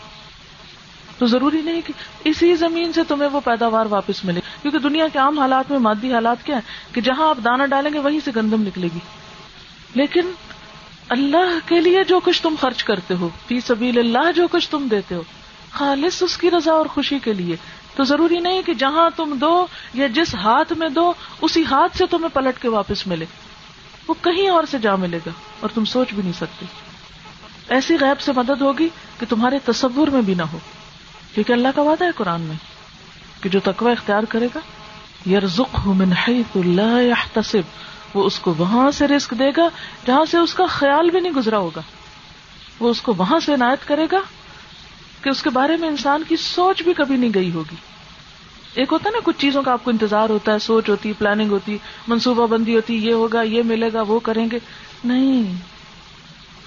[1.19, 1.93] تو ضروری نہیں کہ
[2.25, 6.13] اسی زمین سے تمہیں وہ پیداوار واپس ملے، کیونکہ دنیا کے عام حالات میں مادی
[6.13, 6.61] حالات کیا ہے
[6.93, 8.99] کہ جہاں آپ دانا ڈالیں گے وہیں سے گندم نکلے گی۔
[9.95, 10.31] لیکن
[11.09, 14.89] اللہ کے لیے جو کچھ تم خرچ کرتے ہو، فی سبیل اللہ جو کچھ تم
[14.91, 15.23] دیتے ہو،
[15.71, 17.57] خالص اس کی رضا اور خوشی کے لیے
[17.95, 22.07] تو ضروری نہیں کہ جہاں تم دو یا جس ہاتھ میں دو، اسی ہاتھ سے
[22.11, 23.25] تمہیں پلٹ کے واپس ملے۔
[24.09, 25.31] وہ کہیں اور سے جا ملے گا
[25.61, 26.67] اور تم سوچ بھی نہیں سکتے۔
[27.69, 28.89] ایسی غیب سے مدد ہوگی
[29.21, 30.59] کہ تمہارے تصور میں بھی نہ ہو۔
[31.35, 32.57] کیونکہ اللہ کا وعدہ ہے قرآن میں
[33.43, 34.61] کہ جو تقوی اختیار کرے گا
[35.85, 37.61] من حیث لا يحتسب
[38.15, 39.69] وہ اس کو وہاں سے رزق دے گا
[40.07, 41.81] جہاں سے اس کا خیال بھی نہیں گزرا ہوگا۔
[42.81, 44.19] وہ اس کو وہاں سے عنایت کرے گا
[45.25, 47.77] کہ اس کے بارے میں انسان کی سوچ بھی کبھی نہیں گئی ہوگی۔
[48.75, 51.51] ایک ہوتا ہے نا، کچھ چیزوں کا آپ کو انتظار ہوتا ہے، سوچ ہوتی پلاننگ
[51.51, 54.59] ہوتی، منصوبہ بندی ہوتی، یہ ہوگا، یہ ملے گا، وہ کریں گے۔
[55.05, 55.55] نہیں،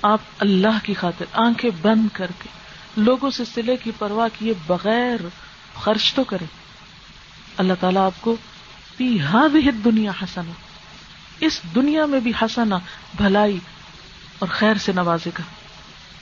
[0.01, 2.49] آپ اللہ کی خاطر آنکھیں بند کر کے،
[2.97, 5.20] لوگوں سے سلے کی پرواہ کیے بغیر
[5.76, 6.47] خرچ تو کریں۔
[7.58, 8.36] اللہ تعالیٰ آپ کو
[8.97, 10.51] پی ہاں بھی دنیا حسنا
[11.39, 12.78] اس دنیا میں بھی حسنا
[13.18, 13.58] بھلائی
[14.39, 15.43] اور خیر سے نوازے گا۔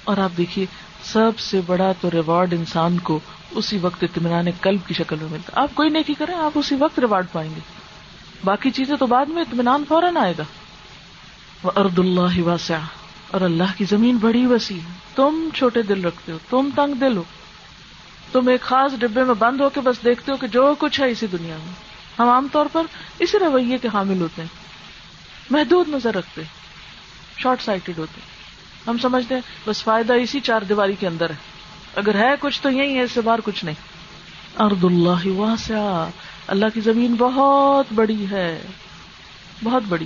[0.04, 0.66] اور آپ دیکھیے
[1.06, 3.20] سب سے بڑا تو ریوارڈ انسان کو
[3.52, 7.00] اسی وقت اطمینان قلب کی شکل میں ملتا آپ کوئی نیکی کریں، آپ اسی وقت
[7.00, 7.60] ریوارڈ پائیں گے۔
[8.44, 10.44] باقی چیزیں تو بعد میں اطمینان فوراً آئے گا۔
[11.76, 12.78] ارد اللہ واسع
[13.32, 14.80] اور اللہ کی زمین بڑی وسیع
[15.16, 17.24] تم چھوٹے دل رکھتے ہو، تم تنگ دل ہو۔
[18.32, 21.12] تم ایک خاص ڈبے میں بند ہو کے بس دیکھتے ہو کہ جو کچھ ہے
[21.12, 21.74] اسی دنیا میں۔
[22.20, 22.84] ہم عام طور پر
[23.20, 24.50] اسی رویے کے حامل ہوتے ہیں۔
[25.50, 26.42] محدود نظر رکھتے
[27.38, 28.35] شارٹ سائٹڈ ہوتے ہیں۔
[28.88, 31.36] ہم سمجھتے ہیں، بس فائدہ اسی چار دیواری کے اندر ہے۔
[31.96, 33.76] اگر ہے کچھ تو یہی ہے، اس سے باہر کچھ نہیں۔
[34.60, 36.08] ارد اللہ واسع
[36.48, 38.62] اللہ کی زمین بہت بڑی ہے۔
[39.64, 40.06] بہت بڑی۔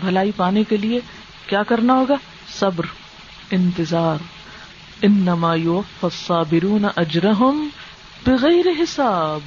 [0.00, 1.00] بھلائی پانے کے لیے
[1.46, 2.14] کیا کرنا ہوگا؟
[2.58, 2.84] صبر،
[3.50, 4.16] انتظار۔
[5.02, 7.68] ان نمایو فصابرون اجرہم
[8.26, 9.40] بغیر حساب۔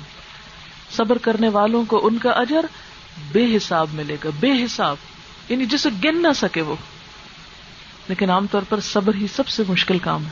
[0.91, 2.65] صبر کرنے والوں کو ان کا اجر
[3.31, 4.95] بے حساب ملے گا بے حساب۔
[5.49, 6.75] یعنی جسے گن نہ سکے وہ۔
[8.07, 10.29] لیکن عام طور پر صبر ہی سب سے مشکل کام ہے۔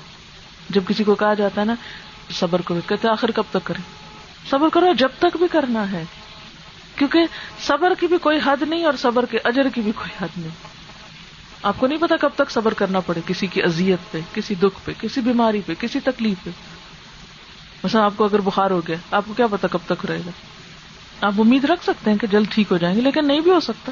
[0.70, 1.76] جب کسی کو کہا جاتا ہے نا،
[2.32, 3.82] صبر کرو، کہتے آخر کب تک کرے
[4.50, 6.04] صبر کرو، جب تک بھی کرنا ہے۔
[6.96, 7.20] کیونکہ
[7.62, 10.80] صبر کی بھی کوئی حد نہیں اور صبر کے اجر کی بھی کوئی حد نہیں۔
[11.64, 14.86] آپ کو نہیں پتا کب تک صبر کرنا پڑے، کسی کی اذیت پہ، کسی دکھ
[14.86, 16.50] پہ، کسی بیماری پہ، کسی تکلیف پہ۔
[17.84, 20.32] مثلا آپ کو اگر بخار ہو گیا، آپ کو کیا پتا کب تک رہے گا؟
[21.22, 23.60] آپ امید رکھ سکتے ہیں کہ جلد ٹھیک ہو جائیں گے، لیکن نہیں بھی ہو
[23.60, 23.92] سکتا۔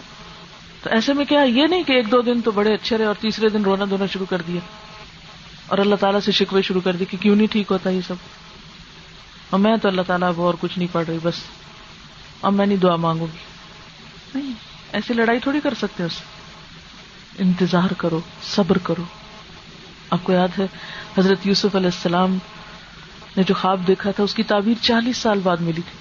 [0.83, 3.15] تو ایسے میں کیا یہ نہیں کہ ایک دو دن تو بڑے اچھے رہے اور
[3.19, 4.59] تیسرے دن رونا دھونا شروع کر دیا
[5.67, 8.15] اور اللہ تعالیٰ سے شکوے شروع کر دی کہ کیوں نہیں ٹھیک ہوتا یہ سب؟
[9.49, 11.33] اور میں تو اللہ تعالیٰ اب اور کچھ نہیں پڑھ رہی، بس
[12.41, 13.37] اب میں نہیں دعا مانگوں گی۔
[14.35, 14.53] نہیں،
[14.91, 16.11] ایسی لڑائی تھوڑی کر سکتے اس۔
[17.39, 19.03] انتظار کرو، صبر کرو۔
[20.09, 20.67] آپ کو یاد ہے،
[21.17, 22.37] حضرت یوسف علیہ السلام
[23.37, 25.97] نے جو خواب دیکھا تھا، اس کی تعبیر چالیس سال بعد ملی تھی۔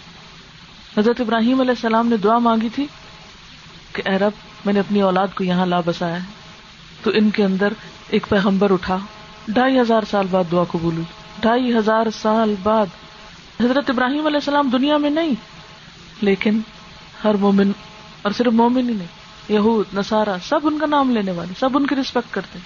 [1.01, 2.87] حضرت ابراہیم علیہ السلام نے دعا مانگی تھی
[3.93, 4.33] کہ اے رب
[4.67, 6.29] میں نے اپنی اولاد کو یہاں لا بسایا ہے۔
[7.03, 7.73] تو ان کے اندر
[8.09, 8.99] ایک پیغمبر اٹھا۔
[9.49, 11.05] ڈھائی ہزار سال بعد دعا قبول ہوئی۔
[11.41, 12.87] ڈھائی ہزار سال بعد۔
[13.61, 15.31] حضرت ابراہیم علیہ السلام دنیا میں نہیں،
[16.21, 16.61] لیکن
[17.25, 17.71] ہر مومن،
[18.23, 19.07] اور صرف مومن ہی نہیں،
[19.49, 22.59] یہود نسارا سب ان کا نام لینے والے، سب ان کی رسپیکٹ کرتے۔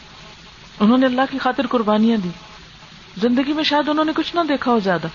[0.81, 2.29] انہوں نے اللہ کی خاطر قربانیاں دی۔
[3.21, 5.07] زندگی میں شاید انہوں نے کچھ نہ دیکھا ہو زیادہ۔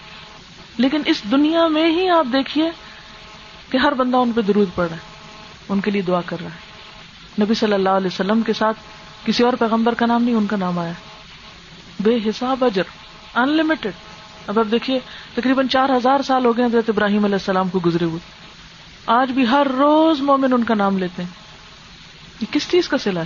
[0.78, 2.72] لیکن اس دنیا میں ہی آپ دیکھیے
[3.70, 5.02] کہ ہر بندہ ان پہ درود پڑ رہا ہے،
[5.70, 6.75] ان کے لیے دعا کر رہا ہے۔
[7.42, 8.78] نبی صلی اللہ علیہ وسلم کے ساتھ
[9.26, 10.92] کسی اور پیغمبر کا نام نہیں، ان کا نام آیا۔
[12.00, 12.84] بے حساب اجر
[13.36, 13.92] ان لمیٹڈ
[14.48, 15.00] اب اب دیکھیے،
[15.34, 18.20] تقریباً چار ہزار سال ہو گئے حضرت ابراہیم علیہ السلام کو گزرے ہوئے۔
[19.06, 21.30] آج بھی ہر روز مومن ان کا نام لیتے ہیں۔
[22.42, 23.26] یہ کس چیز کا سلا ہے؟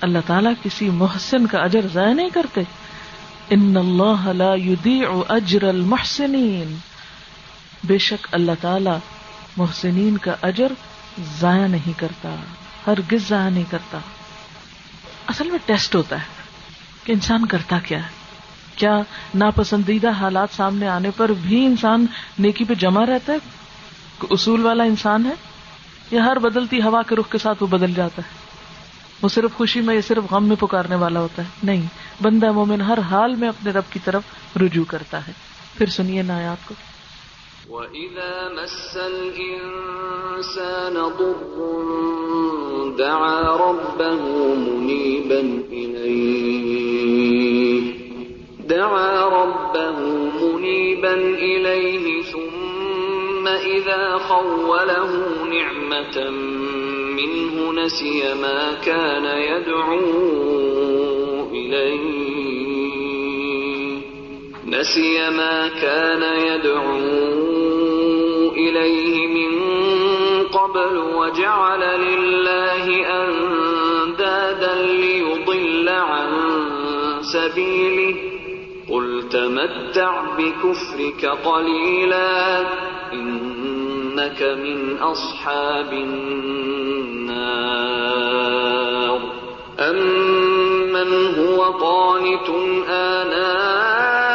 [0.00, 2.60] اللہ تعالیٰ کسی محسن کا اجر ضائع نہیں کرتے۔
[3.50, 6.76] ان اللہ لا يضيع اجر المحسنین۔
[7.84, 8.90] بے شک اللہ تعالی
[9.56, 10.72] محسنین کا اجر
[11.40, 12.34] ضائع نہیں کرتا۔
[12.86, 13.98] ہر گز ضائع نہیں کرتا۔
[15.26, 16.26] اصل میں ٹیسٹ ہوتا ہے
[17.04, 18.24] کہ انسان کرتا کیا ہے۔
[18.76, 19.02] کیا
[19.34, 22.06] ناپسندیدہ حالات سامنے آنے پر بھی انسان
[22.38, 23.38] نیکی پہ جمع رہتا ہے؟
[24.30, 25.32] اصول والا انسان ہے؟
[26.10, 28.36] یا ہر بدلتی ہوا کے رخ کے ساتھ وہ بدل جاتا ہے؟
[29.22, 31.82] وہ صرف خوشی میں یا صرف غم میں پکارنے والا ہوتا ہے؟ نہیں،
[32.22, 34.22] بندہ مومن ہر حال میں اپنے رب کی طرف
[34.56, 35.32] رجوع کرتا ہے۔
[35.78, 36.74] پھر سنیے نایات کو۔
[37.70, 41.56] وَإِذَا مَسَّ الْإِنسَانَ ضُرٌّ
[42.98, 44.20] دَعَا رَبَّهُ
[44.54, 45.40] مُنِيبًا
[45.72, 46.34] إِلَيْهِ.
[48.68, 49.98] دعا ربه
[50.42, 55.10] منيبا إليه ثم إذا خوله
[55.44, 56.30] نعمة
[57.16, 60.00] منه نسي ما كان يدعو
[61.52, 62.34] إليه.
[64.66, 67.43] نسي ما كان يدعو
[68.76, 69.52] إليه من
[70.48, 72.86] قبل وجعل لله
[73.22, 76.28] أندادا ليضل عن
[77.20, 78.16] سبيله.
[78.90, 82.60] قل تمتع بكفرك قليلا،
[83.12, 86.34] إنك من أصحاب النار.
[89.80, 92.48] أمن هو قانت
[92.88, 94.33] آناء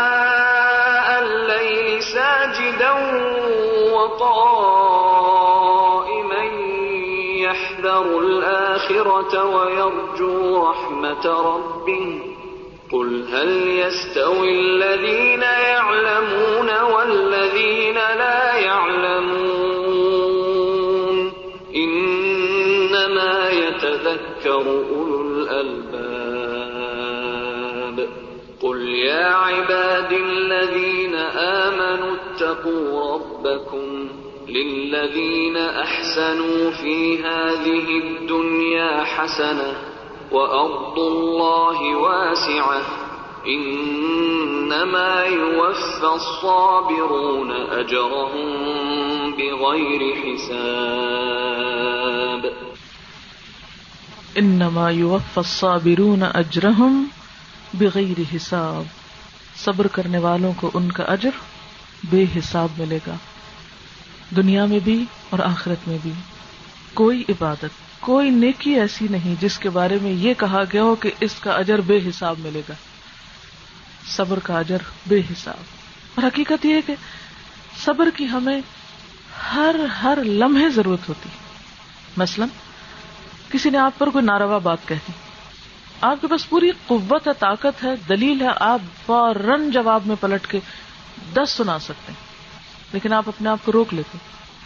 [7.99, 12.21] يحذر الآخرة ويرجو رحمة ربه
[12.91, 19.59] قل هل يستوي الذين يعلمون والذين لا يعلمون
[21.75, 24.61] إنما يتذكر
[24.95, 25.99] أولو الألباب
[28.61, 33.98] قل يا عباد الذين آمنوا اتقوا ربكم
[34.49, 39.71] للذين أحسنوا في هذه الدنيا حسنة
[40.31, 42.81] وأرض الله واسعة
[43.47, 48.49] إنما يوفى الصابرون أجرهم
[49.37, 50.69] بغير حساب
[54.35, 57.03] انما يوفى الصابرون اجرهم
[57.73, 58.83] بغیر حساب
[59.55, 61.29] صبر کرنے والوں کو ان کا اجر
[62.03, 63.15] بے حساب ملے گا۔
[64.35, 66.11] دنیا میں بھی اور آخرت میں بھی۔
[66.93, 67.65] کوئی عبادت،
[67.99, 71.51] کوئی نیکی ایسی نہیں جس کے بارے میں یہ کہا گیا ہو کہ اس کا
[71.51, 72.73] اجر بے حساب ملے گا۔
[74.07, 74.77] صبر کا اجر
[75.07, 75.63] بے حساب۔
[76.15, 76.95] اور حقیقت یہ ہے کہ
[77.85, 78.61] صبر کی ہمیں
[79.55, 81.29] ہر ہر لمحے ضرورت ہوتی۔
[82.17, 82.45] مثلا
[83.49, 85.13] کسی نے آپ پر کوئی ناروا بات کہہ دی۔
[86.01, 90.47] آپ کے پاس پوری قوت ہے، طاقت ہے، دلیل ہے، آپ فوراً جواب میں پلٹ
[90.47, 90.59] کے
[91.33, 92.28] دس سنا سکتے ہیں۔
[92.93, 94.17] لیکن آپ اپنے آپ کو روک لیتے.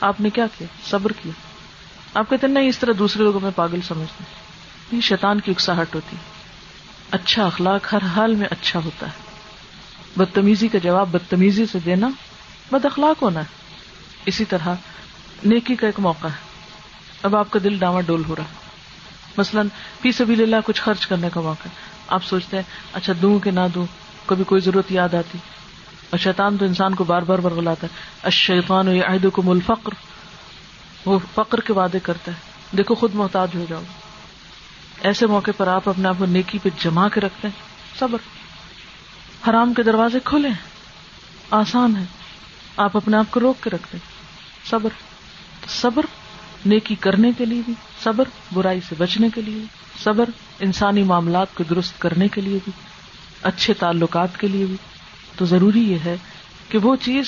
[0.01, 1.31] آپ نے کیا کیا؟ صبر کیا.
[2.13, 4.23] آپ کہتے نہیں، اس طرح دوسرے لوگوں میں پاگل سمجھتے
[4.95, 6.15] یہ شیطان کی اکساہٹ ہوتی.
[7.11, 9.11] اچھا اخلاق ہر حال میں اچھا ہوتا ہے.
[10.17, 12.09] بدتمیزی کا جواب بدتمیزی سے دینا
[12.71, 13.45] بد اخلاق ہونا ہے.
[14.25, 14.73] اسی طرح
[15.43, 16.53] نیکی کا ایک موقع ہے.
[17.23, 18.55] اب آپ کا دل ڈاما ڈول ہو رہا ہے.
[19.37, 19.67] مثلاً،
[20.01, 21.73] فی سبیل اللہ کچھ خرچ کرنے کا موقع ہے.
[22.07, 22.63] آپ سوچتے ہیں
[22.93, 23.85] اچھا دوں کہ نہ دوں،
[24.25, 25.37] کبھی کوئی ضرورت یاد آتی.
[26.13, 29.91] اور شیطان تو انسان کو بار بار برگلاتا ہے۔ الشیطان عہد کو الفقر۔
[31.05, 32.37] وہ فقر کے وعدے کرتا ہے۔
[32.77, 33.81] دیکھو خود محتاج ہو جاؤ۔
[35.01, 37.61] ایسے موقع پر آپ اپنے آپ کو نیکی پہ جما کے رکھتے ہیں۔
[37.99, 38.17] صبر۔
[39.49, 40.55] حرام کے دروازے کھلے ہیں۔
[41.51, 42.03] آسان ہے۔
[42.77, 44.11] آپ اپنے آپ کو روک کے رکھتے ہیں۔
[44.69, 44.89] صبر۔
[45.67, 46.05] صبر
[46.65, 49.63] نیکی کرنے کے لیے بھی۔ صبر برائی سے بچنے کے لیے
[50.03, 52.71] صبر انسانی معاملات کو درست کرنے کے لیے بھی۔
[53.43, 54.75] اچھے تعلقات کے لیے بھی۔
[55.35, 56.15] تو ضروری یہ ہے
[56.69, 57.25] کہ وہ چیز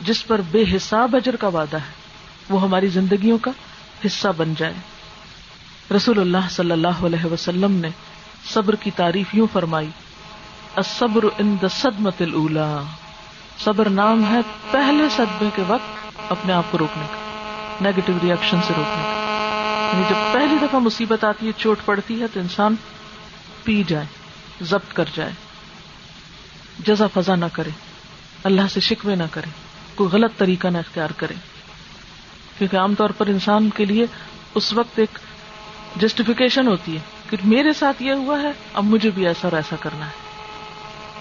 [0.00, 1.92] جس پر بے حساب اجر کا وعدہ ہے،
[2.50, 3.50] وہ ہماری زندگیوں کا
[4.06, 4.74] حصہ بن جائے۔
[5.96, 7.88] رسول اللہ صلی اللہ علیہ وسلم نے
[8.52, 9.88] صبر کی تعریف یوں فرمائی،
[10.76, 12.82] الصبر عند صدمت الاولا
[13.64, 14.38] صبر نام ہے
[14.70, 17.16] پہلے صدمے کے وقت اپنے آپ کو روکنے کا
[17.80, 22.26] نیگیٹو ریئیکشن سے روکنے کا۔ یعنی جب پہلی دفعہ مصیبت آتی ہے، چوٹ پڑتی ہے
[22.26, 22.74] تو انسان
[23.64, 24.06] پی جائے،
[24.60, 25.32] ضبط کر جائے۔
[26.86, 27.70] جزا فضا نہ کرے،
[28.44, 29.50] اللہ سے شکوے نہ کرے،
[29.94, 31.34] کوئی غلط طریقہ نہ اختیار کرے۔
[32.58, 34.06] کیونکہ عام طور پر انسان کے لیے
[34.54, 35.18] اس وقت ایک
[35.96, 37.00] جسٹیفیکیشن ہوتی ہے
[37.30, 40.10] کہ میرے ساتھ یہ ہوا ہے، اب مجھے بھی ایسا اور ایسا کرنا ہے۔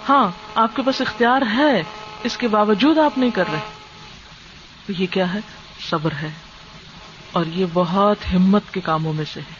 [0.09, 1.83] ہاں آپ کے پاس اختیار ہے،
[2.23, 3.59] اس کے باوجود آپ نہیں کر رہے۔
[4.87, 5.39] تو یہ کیا ہے؟
[5.89, 6.29] صبر ہے۔
[7.31, 9.53] اور یہ بہت ہمت کے کاموں میں سے ہے۔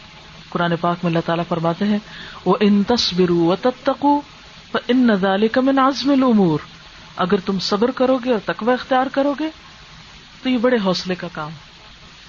[0.49, 1.97] قرآن پاک میں اللہ تعالیٰ فرماتے ہیں
[2.45, 4.21] وہ ان تصبر و تتقو
[4.87, 6.59] ان نظال کا میں نازم العمور
[7.15, 9.49] اگر تم صبر کرو گے اور تقوی اختیار کرو گے
[10.43, 11.51] تو یہ بڑے حوصلے کا کام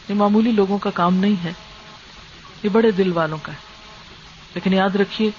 [0.09, 1.53] یہ معمولی لوگوں کا کام نہیں ہے۔
[2.63, 3.57] یہ بڑے دل والوں کا ہے۔
[4.55, 5.31] لیکن یاد رکھیے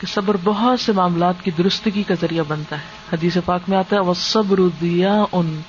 [0.00, 3.96] کہ صبر بہت سے معاملات کی درستگی کا ذریعہ بنتا ہے۔ حدیث پاک میں آتا
[3.96, 5.60] ہے وہ صبر دیا ان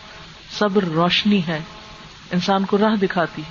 [0.59, 1.59] صبر روشنی ہے۔
[2.31, 3.41] انسان کو راہ دکھاتی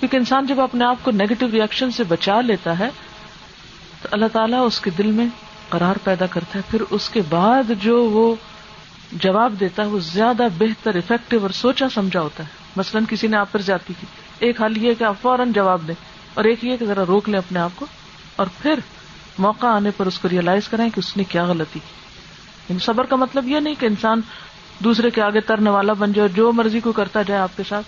[0.00, 2.88] کیونکہ انسان جب اپنے آپ کو نیگیٹو ریئیکشن سے بچا لیتا ہے،
[4.02, 5.26] تو اللہ تعالیٰ اس کے دل میں
[5.72, 8.34] قرار پیدا کرتا ہے، پھر اس کے بعد جو وہ
[9.12, 13.36] جواب دیتا ہے، وہ زیادہ بہتر افیکٹو اور سوچا سمجھا ہوتا ہے۔ مثلاً کسی نے
[13.36, 14.06] آپ پر جاتی کی،
[14.38, 15.94] ایک حال یہ کہ آپ فوراً جواب دیں
[16.34, 17.86] اور ایک یہ کہ ذرا روک لیں اپنے آپ کو
[18.36, 18.78] اور پھر
[19.38, 22.02] موقع آنے پر اس کو ریئلائز کریں کہ اس نے کیا غلطی کی۔
[22.68, 24.20] یعنی صبر کا مطلب یہ نہیں کہ انسان
[24.78, 27.86] دوسرے کے آگے ترنے والا بن جائے جو مرضی کو کرتا جائے آپ کے ساتھ۔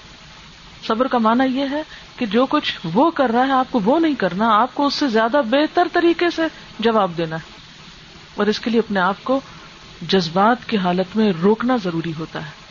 [0.87, 1.83] صبر کا مانا یہ ہے
[2.17, 4.95] کہ جو کچھ وہ کر رہا ہے، آپ کو وہ نہیں کرنا، آپ کو اس
[4.95, 6.43] سے زیادہ بہتر طریقے سے
[6.79, 7.54] جواب دینا ہے۔
[8.35, 9.41] اور اس کے لیے اپنے آپ کو
[10.09, 12.65] جذبات کی حالت میں روکنا ضروری ہوتا ہے۔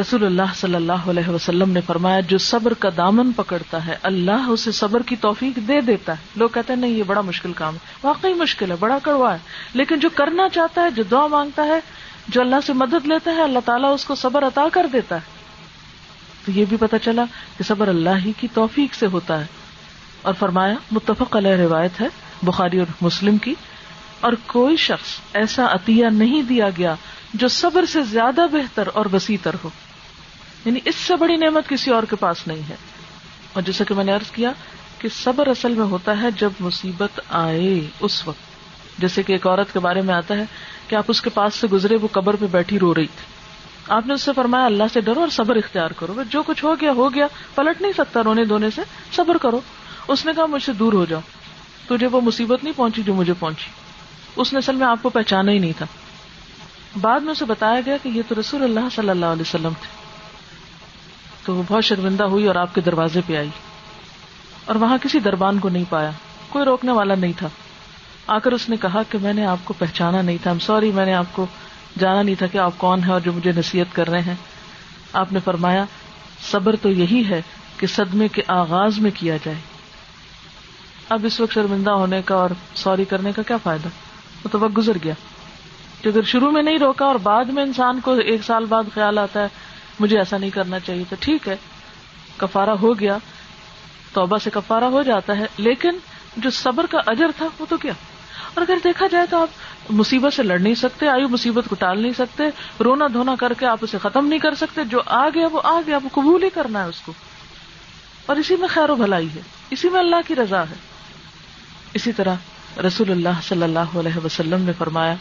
[0.00, 4.48] رسول اللہ صلی اللہ علیہ وسلم نے فرمایا، جو صبر کا دامن پکڑتا ہے، اللہ
[4.48, 7.74] اسے صبر کی توفیق دے دیتا ہے۔ لوگ کہتے ہیں، نہیں، یہ بڑا مشکل کام
[7.74, 9.38] ہے۔ واقعی مشکل ہے، بڑا کڑوا ہے۔
[9.74, 11.80] لیکن جو کرنا چاہتا ہے، جو دعا مانگتا ہے،
[12.28, 15.20] جو اللہ سے مدد لیتا ہے، اللہ تعالیٰ اس کو صبر عطا کر دیتا ہے۔
[16.44, 17.24] تو یہ بھی پتا چلا
[17.56, 19.46] کہ صبر اللہ ہی کی توفیق سے ہوتا ہے۔
[20.22, 22.06] اور فرمایا، متفق علیہ روایت ہے،
[22.42, 23.54] بخاری اور مسلم کی۔
[24.20, 26.94] اور کوئی شخص ایسا عطیہ نہیں دیا گیا
[27.34, 29.68] جو صبر سے زیادہ بہتر اور وسیع تر ہو۔
[30.64, 32.76] یعنی اس سے بڑی نعمت کسی اور کے پاس نہیں ہے۔
[33.52, 34.52] اور جیسا کہ میں نے ارض کیا
[34.98, 38.48] کہ صبر اصل میں ہوتا ہے جب مصیبت آئے اس وقت۔
[39.00, 40.44] جیسے کہ ایک عورت کے بارے میں آتا ہے
[40.88, 43.26] کہ آپ اس کے پاس سے گزرے وہ قبر پہ بیٹھی رو رہی تھی۔
[43.88, 46.74] آپ نے اس سے فرمایا، اللہ سے ڈرو اور صبر اختیار کرو۔ جو کچھ ہو
[46.80, 49.60] گیا ہو گیا، پلٹ نہیں سکتا رونے دھونے سے۔ صبر کرو۔
[50.08, 51.20] اس نے کہا، مجھ سے دور ہو جاؤ۔
[51.88, 53.87] تجھے وہ مصیبت نہیں پہنچی جو مجھے پہنچی۔
[54.38, 55.86] اس نے اصل میں آپ کو پہچانا ہی نہیں تھا۔
[57.00, 59.98] بعد میں اسے بتایا گیا کہ یہ تو رسول اللہ صلی اللہ علیہ وسلم تھے۔
[61.44, 63.48] تو وہ بہت شرمندہ ہوئی اور آپ کے دروازے پہ آئی۔
[64.64, 66.10] اور وہاں کسی دربان کو نہیں پایا۔
[66.48, 67.48] کوئی روکنے والا نہیں تھا۔
[68.26, 71.06] آ کر اس نے کہا کہ میں نے آپ کو پہچانا نہیں تھا۔ سوری، میں
[71.06, 71.46] نے آپ کو
[71.98, 74.34] جانا نہیں تھا کہ آپ کون ہیں اور جو مجھے نصیحت کر رہے ہیں۔
[75.12, 75.84] آپ نے فرمایا،
[76.50, 77.42] صبر تو یہی ہے
[77.76, 79.58] کہ صدمے کے آغاز میں کیا جائے۔
[81.08, 83.88] اب اس وقت شرمندہ ہونے کا اور سوری کرنے کا کیا فائدہ؟
[84.44, 85.14] وہ تو وقت گزر گیا۔
[86.02, 89.18] کہ اگر شروع میں نہیں روکا اور بعد میں انسان کو ایک سال بعد خیال
[89.18, 89.48] آتا ہے،
[90.00, 91.56] مجھے ایسا نہیں کرنا چاہیے، تو ٹھیک ہے۔
[92.36, 93.18] کفارا ہو گیا۔
[94.12, 95.90] توبہ سے کفارا ہو جاتا ہے۔ لیکن
[96.36, 97.92] جو صبر کا اجر تھا، وہ تو کیا؟
[98.54, 99.48] اور اگر دیکھا جائے تو آپ
[99.90, 102.44] مصیبت سے لڑ نہیں سکتے آئی مصیبت کو ٹال نہیں سکتے،
[102.84, 105.80] رونا دھونا کر کے آپ اسے ختم نہیں کر سکتے، جو آ گیا وہ آ
[105.86, 107.12] گیا، وہ قبول ہی کرنا ہے اس کو۔
[108.26, 110.74] اور اسی میں خیر و بھلائی ہے، اسی میں اللہ کی رضا ہے۔
[111.94, 112.34] اسی طرح
[112.86, 115.14] رسول اللہ صلی اللہ علیہ وسلم نے فرمایا،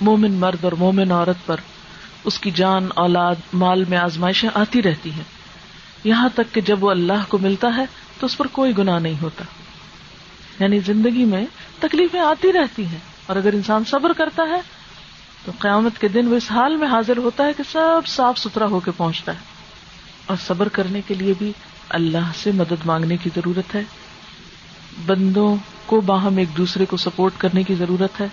[0.00, 1.56] مومن مرد اور مومن عورت پر
[2.24, 5.22] اس کی جان، اولاد، مال میں آزمائشیں آتی رہتی ہیں۔
[6.04, 7.84] یہاں تک کہ جب وہ اللہ کو ملتا ہے
[8.20, 9.44] تو اس پر کوئی گناہ نہیں ہوتا۔
[10.60, 11.46] یعنی زندگی میں
[11.78, 14.60] تکلیفیں آتی رہتی ہیں۔ اور اگر انسان صبر کرتا ہے
[15.44, 18.66] تو قیامت کے دن وہ اس حال میں حاضر ہوتا ہے کہ سب صاف ستھرا
[18.66, 19.38] ہو کے پہنچتا ہے۔
[20.26, 21.52] اور صبر کرنے کے لیے بھی
[21.88, 23.82] اللہ سے مدد مانگنے کی ضرورت ہے۔
[25.06, 28.26] بندوں کو باہم ایک دوسرے کو سپورٹ کرنے کی ضرورت ہے۔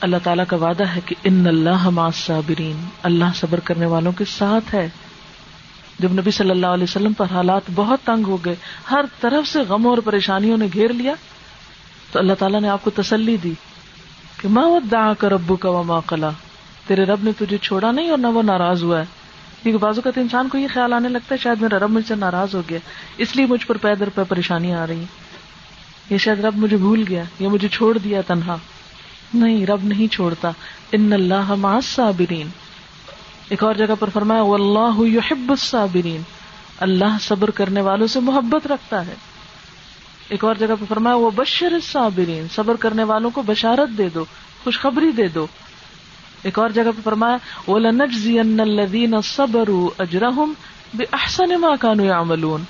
[0.00, 4.74] اللہ تعالیٰ کا وعدہ ہے کہ ان اللہ صابرین اللہ صبر کرنے والوں کے ساتھ
[4.74, 4.88] ہے۔
[5.98, 8.54] جب نبی صلی اللہ علیہ وسلم پر حالات بہت تنگ ہو گئے،
[8.90, 11.14] ہر طرف سے غموں اور پریشانیوں نے گھیر لیا،
[12.12, 13.52] تو اللہ تعالیٰ نے آپ کو تسلی دی
[14.42, 16.30] کہ ماں دا کر ابو کا ماں کلا
[16.86, 19.04] تیرے رب نے تجھے چھوڑا نہیں اور نہ وہ ناراض ہوا ہے۔
[19.62, 22.08] کیونکہ بازو کا تو انسان کو یہ خیال آنے لگتا ہے، شاید میرا رب مجھ
[22.08, 22.78] سے ناراض ہو گیا،
[23.16, 25.23] اس لیے مجھ پر پیدر پہ پریشانیاں آ رہی ہیں۔
[26.10, 28.56] یہ شاید رب مجھے بھول گیا یا مجھے چھوڑ دیا تنہا۔
[29.34, 30.50] نہیں، رب نہیں چھوڑتا۔
[30.92, 32.48] ان اللہ صابرین
[33.48, 36.22] ایک اور جگہ پر فرمایا اللہ یحب الصابرین۔
[36.80, 39.14] اللہ صبر کرنے والوں سے محبت رکھتا ہے۔
[40.28, 44.24] ایک اور جگہ پر فرمایا وہ بشر الصابرین۔ صبر کرنے والوں کو بشارت دے دو،
[44.64, 45.46] خوشخبری دے دو۔
[46.42, 47.36] ایک اور جگہ پہ فرمایا
[47.66, 50.52] وہ لنجزی الذین صبروا اجرہم
[50.94, 52.62] باحسن ما كانوا يعملون۔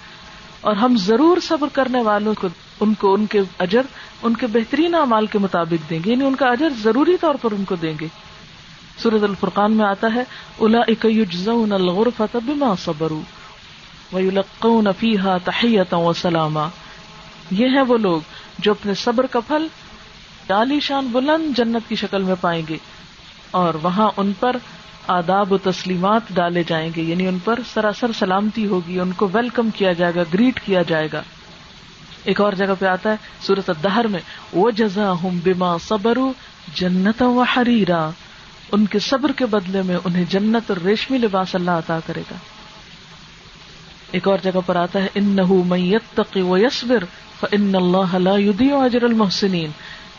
[0.61, 2.49] اور ہم ضرور صبر کرنے والوں کو
[2.81, 3.83] ان کو ان کے اجر،
[4.23, 7.53] ان کے بہترین اعمال کے مطابق دیں گے یعنی ان کا اجر ضروری طور پر
[7.53, 8.07] ان کو دیں گے۔
[8.99, 10.25] سورت الفرقان میں آتا ہے
[10.61, 13.21] الا اکیجزون الغرفۃ بما صبروا
[14.13, 16.69] ويلقون فيها تحیتا و سلاما
[17.51, 18.21] یہ ہیں وہ لوگ
[18.59, 19.67] جو اپنے صبر کا پھل
[20.49, 22.77] عالی شان بلند جنت کی شکل میں پائیں گے
[23.51, 24.57] اور وہاں ان پر
[25.07, 29.71] آداب و تسلیمات ڈالے جائیں گے یعنی ان پر سراسر سلامتی ہوگی، ان کو ویلکم
[29.71, 31.23] کیا جائے گا، گریٹ کیا جائے گا۔
[32.25, 34.21] ایک اور جگہ پہ آتا ہے سورت الدہر میں
[34.53, 36.19] وہ جزا ہوں بیما صبر
[36.75, 38.11] جنت و حریرا
[38.73, 42.35] ان کے صبر کے بدلے میں انہیں جنت اور ریشمی لباس اللہ عطا کرے گا۔
[44.11, 45.55] ایک اور جگہ پر آتا ہے ان نہ
[46.57, 47.05] یسبر
[47.53, 49.71] ان اللہ اجر المحسنین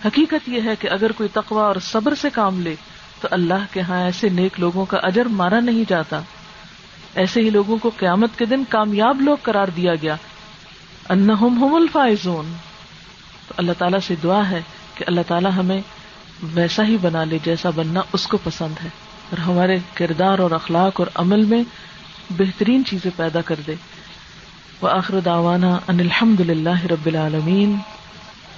[0.06, 2.76] حقیقت یہ ہے کہ اگر کوئی تقوا اور صبر سے کام لے،
[3.22, 6.22] تو اللہ کے ہاں ایسے نیک لوگوں کا اجر مارا نہیں جاتا۔
[7.16, 10.16] ایسے ہی لوگوں کو قیامت کے دن کامیاب لوگ قرار دیا گیا۔
[11.10, 12.46] انہم هم الفائزون۔
[13.48, 14.62] تو اللہ تعالیٰ سے دعا ہے
[14.96, 15.82] کہ اللہ تعالیٰ ہمیں
[16.44, 18.90] ویسا ہی بنا لے جیسا بننا اس کو پسند ہے
[19.30, 21.64] اور ہمارے کردار اور اخلاق اور عمل میں
[22.30, 23.76] بہترین چیزیں پیدا کر دے۔
[24.82, 27.78] وہ آخر داوانا ان الحمد للہ رب العالمین۔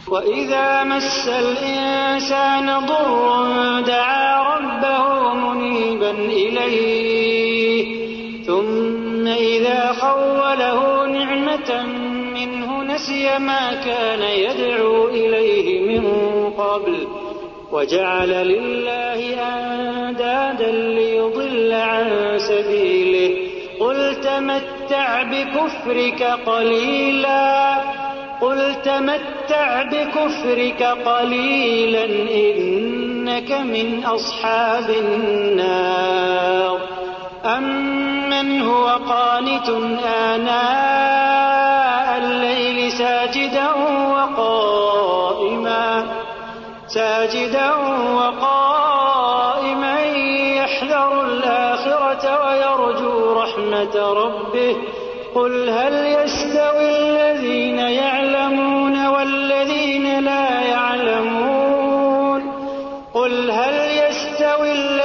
[0.08, 3.48] وَإِذَا مَسَّ الْإِنسَانَ ضُرٌّ
[3.88, 7.04] دَعَا رَبَّهُ مُنِيبًا إِلَيْهِ،
[8.45, 11.07] ثُمَّ إِذَا خَوَّلَهُ
[11.58, 11.86] نِعْمَةً
[12.34, 16.05] مِّنْهُ نَسِيَ مَا كَانَ يَدْعُو إِلَيْهِ مِن
[16.49, 17.08] قَبْلُ
[17.72, 23.36] وجعل لله أندادا ليضل عن سبيله
[23.80, 27.76] قل تمتع بكفرك قليلا
[28.41, 36.80] قل تمتع بكفرك قليلا إنك من أصحاب النار
[37.46, 39.70] أمن هو قانت
[40.06, 43.68] آناء الليل ساجدا
[44.12, 46.06] وقائما
[46.88, 47.74] ساجدا
[48.16, 50.06] وقائما
[50.58, 54.76] يحذر الآخرة ويرجو رحمة ربه
[55.36, 62.52] قل هل يستوي الذين يعلمون والذين لا يعلمون
[63.14, 64.97] قل هل يستوي الذين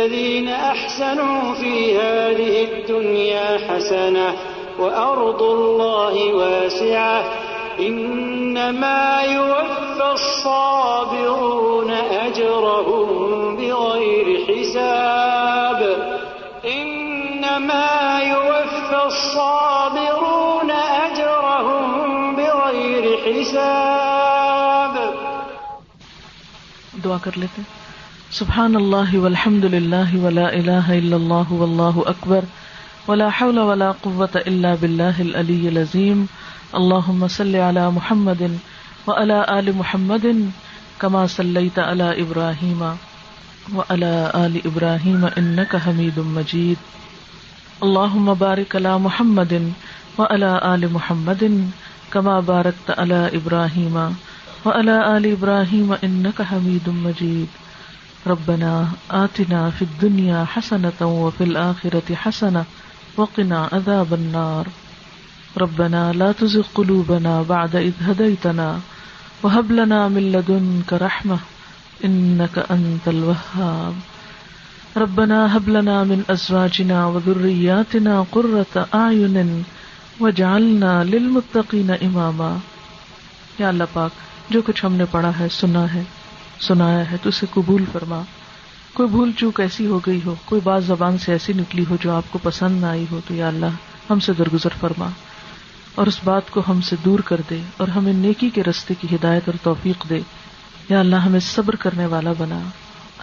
[0.00, 4.28] للذين أحسنوا في هذه الدنيا حسنة
[4.78, 7.24] وأرض الله واسعة
[7.78, 11.90] إنما يوفى الصابرون
[12.26, 13.08] أجرهم
[13.56, 15.80] بغير حساب
[16.64, 20.70] إنما يوفى الصابرون
[21.06, 21.86] أجرهم
[22.36, 24.94] بغير حساب
[27.04, 27.79] دعا کر لیتے ہیں۔
[28.40, 32.44] سبحان اللہ والحمد للہ ولا الہ الا اللہ واللہ اکبر
[33.08, 36.24] ولا حول ولا قوة الا باللہ العلی العظیم
[36.72, 38.42] اللہم صل علی محمد
[39.06, 40.26] وعلى آل محمد
[40.98, 46.90] كما صلیت علی ابراہیم وعلى آل ابراہیم انك حمید مجید
[47.82, 49.56] اللہم بارک علی محمد
[50.18, 51.48] وعلى آل محمد
[52.10, 54.04] كما بارکت علی ابراہیم
[54.64, 57.68] وعلى آل ابراہیم انك حمید مجید
[58.26, 62.64] ربنا آتنا في الدنيا حسنة وفي الآخرة حسنة
[63.16, 64.66] وقنا عذاب النار.
[65.58, 68.80] ربنا لا تزغ قلوبنا بعد إذ هديتنا
[69.42, 71.38] وهب لنا من لدنك رحمة
[72.04, 73.94] إنك أنت الوهاب
[74.96, 79.64] ربنا هب لنا من أزواجنا وذرياتنا قرة أعين
[80.20, 82.56] وجعلنا للمتقين إماما
[83.58, 84.10] یا اللہ پاک،
[84.50, 86.02] جو کچھ ہم نے پڑھا ہے، سنا ہے
[86.60, 88.22] سنایا ہے تو اسے قبول فرما۔
[88.92, 92.12] کوئی بھول چوک ایسی ہو گئی ہو، کوئی بات زبان سے ایسی نکلی ہو جو
[92.12, 93.66] آپ کو پسند نہ آئی ہو، تو یا اللہ
[94.10, 95.08] ہم سے درگزر فرما۔
[95.94, 99.16] اور اس بات کو ہم سے دور کر دے اور ہمیں نیکی کے رستے کی
[99.16, 100.20] ہدایت اور توفیق دے۔
[100.88, 102.60] یا اللہ ہمیں صبر کرنے والا بنا۔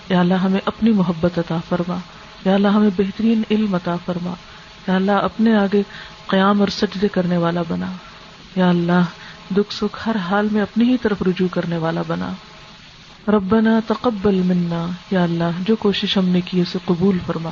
[0.10, 1.98] یا اللہ ہمیں اپنی محبت عطا فرما۔
[2.46, 4.34] یا اللہ ہمیں بہترین علم عطا فرما۔
[4.88, 5.84] یا اللہ اپنے آگے
[6.28, 7.92] قیام اور سجدے کرنے والا بنا۔
[8.56, 9.02] یا اللہ
[9.56, 12.34] دکھ سکھ ہر حال میں اپنی ہی طرف رجوع کرنے والا بنا۔
[13.28, 17.50] ربنا تقبل منا یا اللہ، جو کوشش ہم نے کی اسے قبول فرما۔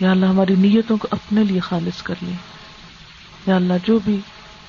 [0.00, 2.32] یا اللہ، ہماری نیتوں کو اپنے لیے خالص کر لے۔
[3.46, 4.20] یا اللہ، جو بھی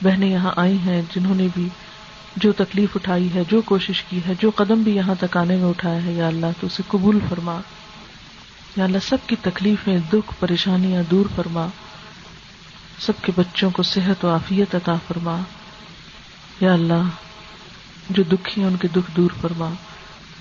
[0.02, 1.70] بہنیں یہاں آئی ہیں، جنہوں نے بھی
[2.36, 5.70] جو تکلیف اٹھائی ہے، جو کوشش کی ہے، جو قدم بھی یہاں تک آنے میں
[5.70, 7.60] اٹھایا ہے، یا اللہ، تو اسے قبول فرما۔
[8.76, 11.68] یا اللہ، سب کی تکلیفیں، دکھ، پریشانیاں دور فرما۔
[13.00, 15.40] سب کے بچوں کو صحت و عافیت عطا فرما۔
[16.62, 17.04] یا اللہ،
[18.10, 19.70] جو دکھی ہیں ان کے دکھ دور فرما۔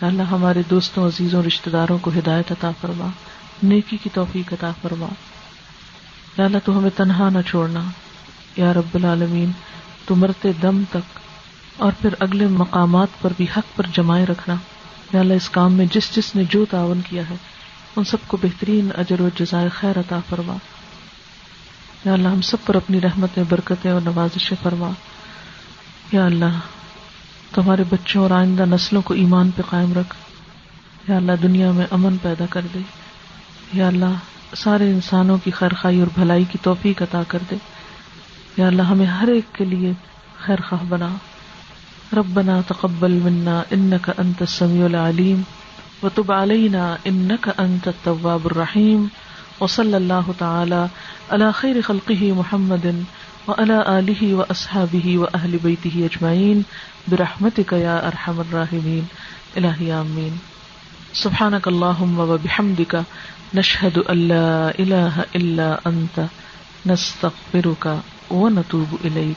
[0.00, 3.06] اللہ ہمارے دوستوں، عزیزوں رشتے داروں کو ہدایت عطا فرما،
[3.62, 5.06] نیکی کی توفیق عطا فرما۔
[6.38, 7.80] یا اللہ، تو ہمیں تنہا نہ چھوڑنا۔
[8.56, 9.50] یا رب العالمین،
[10.06, 11.18] تو مرتے دم تک
[11.76, 14.54] اور پھر اگلے مقامات پر بھی حق پر جمائے رکھنا۔
[15.12, 17.36] یا اللہ، اس کام میں جس جس نے جو تعاون کیا ہے،
[17.96, 20.56] ان سب کو بہترین اجر و جزائے خیر عطا فرما۔
[22.04, 24.90] یا اللہ، ہم سب پر اپنی رحمتیں، برکتیں اور نوازشیں فرما۔
[26.12, 26.58] یا اللہ
[27.54, 30.14] تمہارے بچوں اور آئندہ نسلوں کو ایمان پہ قائم رکھ۔
[31.08, 32.78] یا اللہ دنیا میں امن پیدا کر دے۔
[33.72, 34.14] یا اللہ
[34.56, 37.56] سارے انسانوں کی خیر خائی اور بھلائی کی توفیق عطا کر دے۔
[38.56, 39.92] یا اللہ ہمیں ہر ایک کے لیے
[40.38, 41.08] خیر خواہ بنا۔
[42.16, 45.40] ربنا تقبل منا انك انت السميع العليم
[46.02, 49.06] وتب علينا انك انت التواب الرحيم
[49.60, 50.84] وصلى الله تعالى
[51.30, 52.86] على خير خلقه محمد
[53.48, 56.64] وعلى آله وأصحابه وأهل بيته أجمعين
[57.08, 59.08] برحمتك يا أرحم الراحمين
[59.56, 60.38] إلهي آمين
[61.12, 63.04] سبحانك اللهم وبحمدك
[63.54, 66.26] نشهد أن لا إله إلا أنت
[66.86, 67.84] نستغفرك
[68.30, 69.36] ونتوب إليك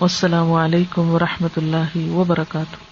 [0.00, 2.89] والسلام عليكم ورحمة الله وبركاته